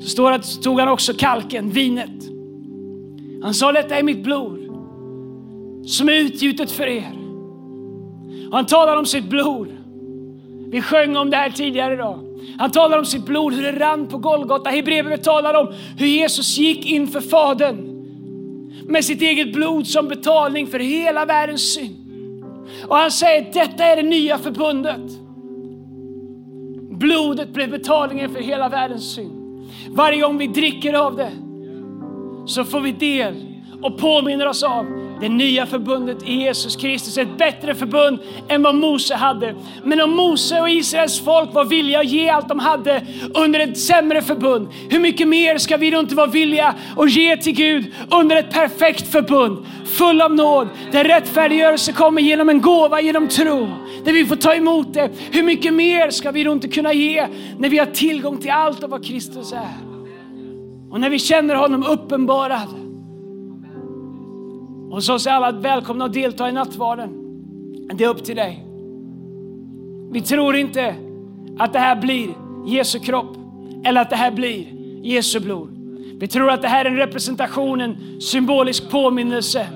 Så 0.00 0.08
står 0.08 0.32
att 0.32 0.62
tog 0.62 0.80
han 0.80 0.88
också 0.88 1.12
kalken, 1.14 1.70
vinet. 1.70 2.28
Han 3.42 3.54
sa 3.54 3.72
detta 3.72 3.96
är 3.96 4.02
mitt 4.02 4.22
blod 4.22 4.58
som 5.86 6.08
är 6.08 6.12
utgjutet 6.12 6.70
för 6.70 6.86
er. 6.86 7.12
Han 8.52 8.66
talar 8.66 8.96
om 8.96 9.06
sitt 9.06 9.24
blod. 9.24 9.68
Vi 10.70 10.82
sjöng 10.82 11.16
om 11.16 11.30
det 11.30 11.36
här 11.36 11.50
tidigare 11.50 11.94
idag. 11.94 12.18
Han 12.58 12.70
talar 12.70 12.98
om 12.98 13.04
sitt 13.04 13.24
blod, 13.24 13.54
hur 13.54 13.62
det 13.62 13.72
rann 13.72 14.06
på 14.06 14.18
Golgata. 14.18 14.70
Hebreerbrevet 14.70 15.24
talar 15.24 15.54
om 15.54 15.74
hur 15.96 16.06
Jesus 16.06 16.58
gick 16.58 16.86
inför 16.86 17.20
Fadern 17.20 17.94
med 18.86 19.04
sitt 19.04 19.22
eget 19.22 19.52
blod 19.52 19.86
som 19.86 20.08
betalning 20.08 20.66
för 20.66 20.78
hela 20.78 21.24
världens 21.24 21.74
synd. 21.74 21.96
Och 22.88 22.96
han 22.96 23.10
säger, 23.10 23.52
detta 23.52 23.84
är 23.84 23.96
det 23.96 24.02
nya 24.02 24.38
förbundet. 24.38 25.12
Blodet 26.90 27.48
blev 27.48 27.70
betalningen 27.70 28.30
för 28.30 28.40
hela 28.40 28.68
världens 28.68 29.14
synd. 29.14 29.37
Varje 29.90 30.20
gång 30.20 30.38
vi 30.38 30.46
dricker 30.46 30.94
av 30.94 31.16
det 31.16 31.32
så 32.46 32.64
får 32.64 32.80
vi 32.80 32.92
del 32.92 33.46
och 33.82 33.98
påminner 33.98 34.46
oss 34.46 34.62
av 34.62 34.84
det 35.20 35.28
nya 35.28 35.66
förbundet 35.66 36.22
i 36.22 36.32
Jesus 36.32 36.76
Kristus. 36.76 37.18
Ett 37.18 37.38
bättre 37.38 37.74
förbund 37.74 38.18
än 38.48 38.62
vad 38.62 38.74
Mose 38.74 39.14
hade. 39.14 39.54
Men 39.82 40.00
om 40.00 40.10
Mose 40.10 40.60
och 40.60 40.70
Israels 40.70 41.20
folk 41.20 41.54
var 41.54 41.64
villiga 41.64 42.00
att 42.00 42.08
ge 42.08 42.28
allt 42.28 42.48
de 42.48 42.58
hade 42.58 43.06
under 43.34 43.60
ett 43.60 43.78
sämre 43.78 44.22
förbund, 44.22 44.68
hur 44.90 45.00
mycket 45.00 45.28
mer 45.28 45.58
ska 45.58 45.76
vi 45.76 45.90
då 45.90 46.00
inte 46.00 46.14
vara 46.14 46.26
villiga 46.26 46.74
att 46.96 47.10
ge 47.10 47.36
till 47.36 47.54
Gud 47.54 47.92
under 48.10 48.36
ett 48.36 48.50
perfekt 48.50 49.12
förbund? 49.12 49.66
Full 49.84 50.20
av 50.20 50.34
nåd, 50.34 50.68
där 50.92 51.04
rättfärdiggörelse 51.04 51.92
kommer 51.92 52.22
genom 52.22 52.48
en 52.48 52.60
gåva, 52.60 53.00
genom 53.00 53.28
tro. 53.28 53.68
Där 54.04 54.12
vi 54.12 54.24
får 54.24 54.36
ta 54.36 54.54
emot 54.54 54.94
det. 54.94 55.10
Hur 55.30 55.42
mycket 55.42 55.74
mer 55.74 56.10
ska 56.10 56.30
vi 56.30 56.44
då 56.44 56.52
inte 56.52 56.68
kunna 56.68 56.92
ge 56.92 57.26
när 57.58 57.68
vi 57.68 57.78
har 57.78 57.86
tillgång 57.86 58.38
till 58.38 58.50
allt 58.50 58.84
av 58.84 58.90
vad 58.90 59.04
Kristus 59.04 59.52
är? 59.52 59.88
Och 60.90 61.00
när 61.00 61.10
vi 61.10 61.18
känner 61.18 61.54
honom 61.54 61.86
uppenbarad 61.86 62.87
och 64.90 65.04
så 65.04 65.14
är 65.14 65.28
alla 65.28 65.52
välkomna 65.52 66.04
att 66.04 66.12
delta 66.12 66.48
i 66.48 66.52
nattvarden. 66.52 67.10
Det 67.94 68.04
är 68.04 68.08
upp 68.08 68.24
till 68.24 68.36
dig. 68.36 68.64
Vi 70.12 70.20
tror 70.20 70.56
inte 70.56 70.94
att 71.58 71.72
det 71.72 71.78
här 71.78 71.96
blir 71.96 72.28
Jesu 72.66 72.98
kropp 72.98 73.36
eller 73.84 74.00
att 74.00 74.10
det 74.10 74.16
här 74.16 74.30
blir 74.30 74.66
Jesu 75.02 75.40
blod. 75.40 75.68
Vi 76.20 76.28
tror 76.28 76.50
att 76.50 76.62
det 76.62 76.68
här 76.68 76.84
är 76.84 76.90
en 76.90 76.96
representation, 76.96 77.80
en 77.80 78.20
symbolisk 78.20 78.90
påminnelse. 78.90 79.66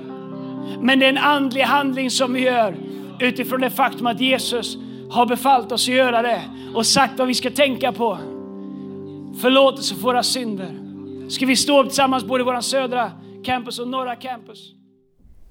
Men 0.79 0.99
det 0.99 1.05
är 1.05 1.09
en 1.09 1.17
andlig 1.17 1.61
handling 1.61 2.11
som 2.11 2.33
vi 2.33 2.39
gör 2.39 2.75
utifrån 3.19 3.61
det 3.61 3.69
faktum 3.69 4.07
att 4.07 4.21
Jesus 4.21 4.77
har 5.09 5.25
befallt 5.25 5.71
oss 5.71 5.87
att 5.87 5.95
göra 5.95 6.21
det 6.21 6.41
och 6.75 6.85
sagt 6.85 7.19
vad 7.19 7.27
vi 7.27 7.33
ska 7.33 7.49
tänka 7.49 7.91
på. 7.91 8.17
Förlåtelse 9.41 9.95
för 9.95 10.01
våra 10.01 10.23
synder. 10.23 10.71
Ska 11.29 11.45
vi 11.45 11.55
stå 11.55 11.81
upp 11.81 11.87
tillsammans 11.87 12.23
både 12.23 12.41
i 12.41 12.45
vår 12.45 12.61
södra 12.61 13.11
campus 13.43 13.79
och 13.79 13.87
norra 13.87 14.15
campus? 14.15 14.73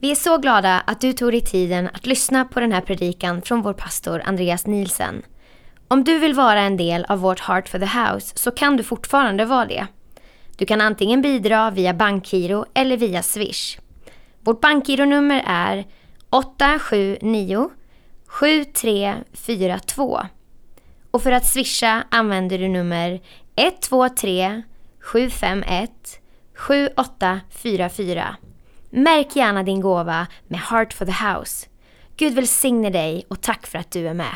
Vi 0.02 0.10
är 0.10 0.14
så 0.14 0.38
glada 0.38 0.80
att 0.86 1.00
du 1.00 1.12
tog 1.12 1.32
dig 1.32 1.40
tiden 1.40 1.88
att 1.94 2.06
lyssna 2.06 2.44
på 2.44 2.60
den 2.60 2.72
här 2.72 2.80
predikan 2.80 3.42
från 3.42 3.62
vår 3.62 3.72
pastor 3.72 4.22
Andreas 4.24 4.66
Nielsen. 4.66 5.22
Om 5.88 6.04
du 6.04 6.18
vill 6.18 6.34
vara 6.34 6.60
en 6.60 6.76
del 6.76 7.04
av 7.04 7.18
vårt 7.18 7.40
Heart 7.40 7.68
for 7.68 7.78
the 7.78 7.84
House 7.84 8.38
så 8.38 8.50
kan 8.50 8.76
du 8.76 8.82
fortfarande 8.82 9.44
vara 9.44 9.66
det. 9.66 9.86
Du 10.56 10.66
kan 10.66 10.80
antingen 10.80 11.22
bidra 11.22 11.70
via 11.70 11.94
bankgiro 11.94 12.64
eller 12.74 12.96
via 12.96 13.22
Swish. 13.22 13.78
Vårt 14.40 14.60
bankgironummer 14.60 15.42
är 15.46 15.86
879 16.30 17.70
7342. 18.40 20.20
Och 21.10 21.22
för 21.22 21.32
att 21.32 21.46
swisha 21.46 22.04
använder 22.10 22.58
du 22.58 22.68
nummer 22.68 23.20
123 23.56 24.62
751 25.00 25.90
7844. 26.54 28.36
Märk 28.94 29.36
gärna 29.36 29.62
din 29.62 29.80
gåva 29.80 30.26
med 30.48 30.60
Heart 30.60 30.92
for 30.92 31.06
the 31.06 31.12
House. 31.12 31.66
Gud 32.16 32.34
välsigne 32.34 32.90
dig 32.90 33.24
och 33.28 33.40
tack 33.40 33.66
för 33.66 33.78
att 33.78 33.90
du 33.90 34.08
är 34.08 34.14
med. 34.14 34.34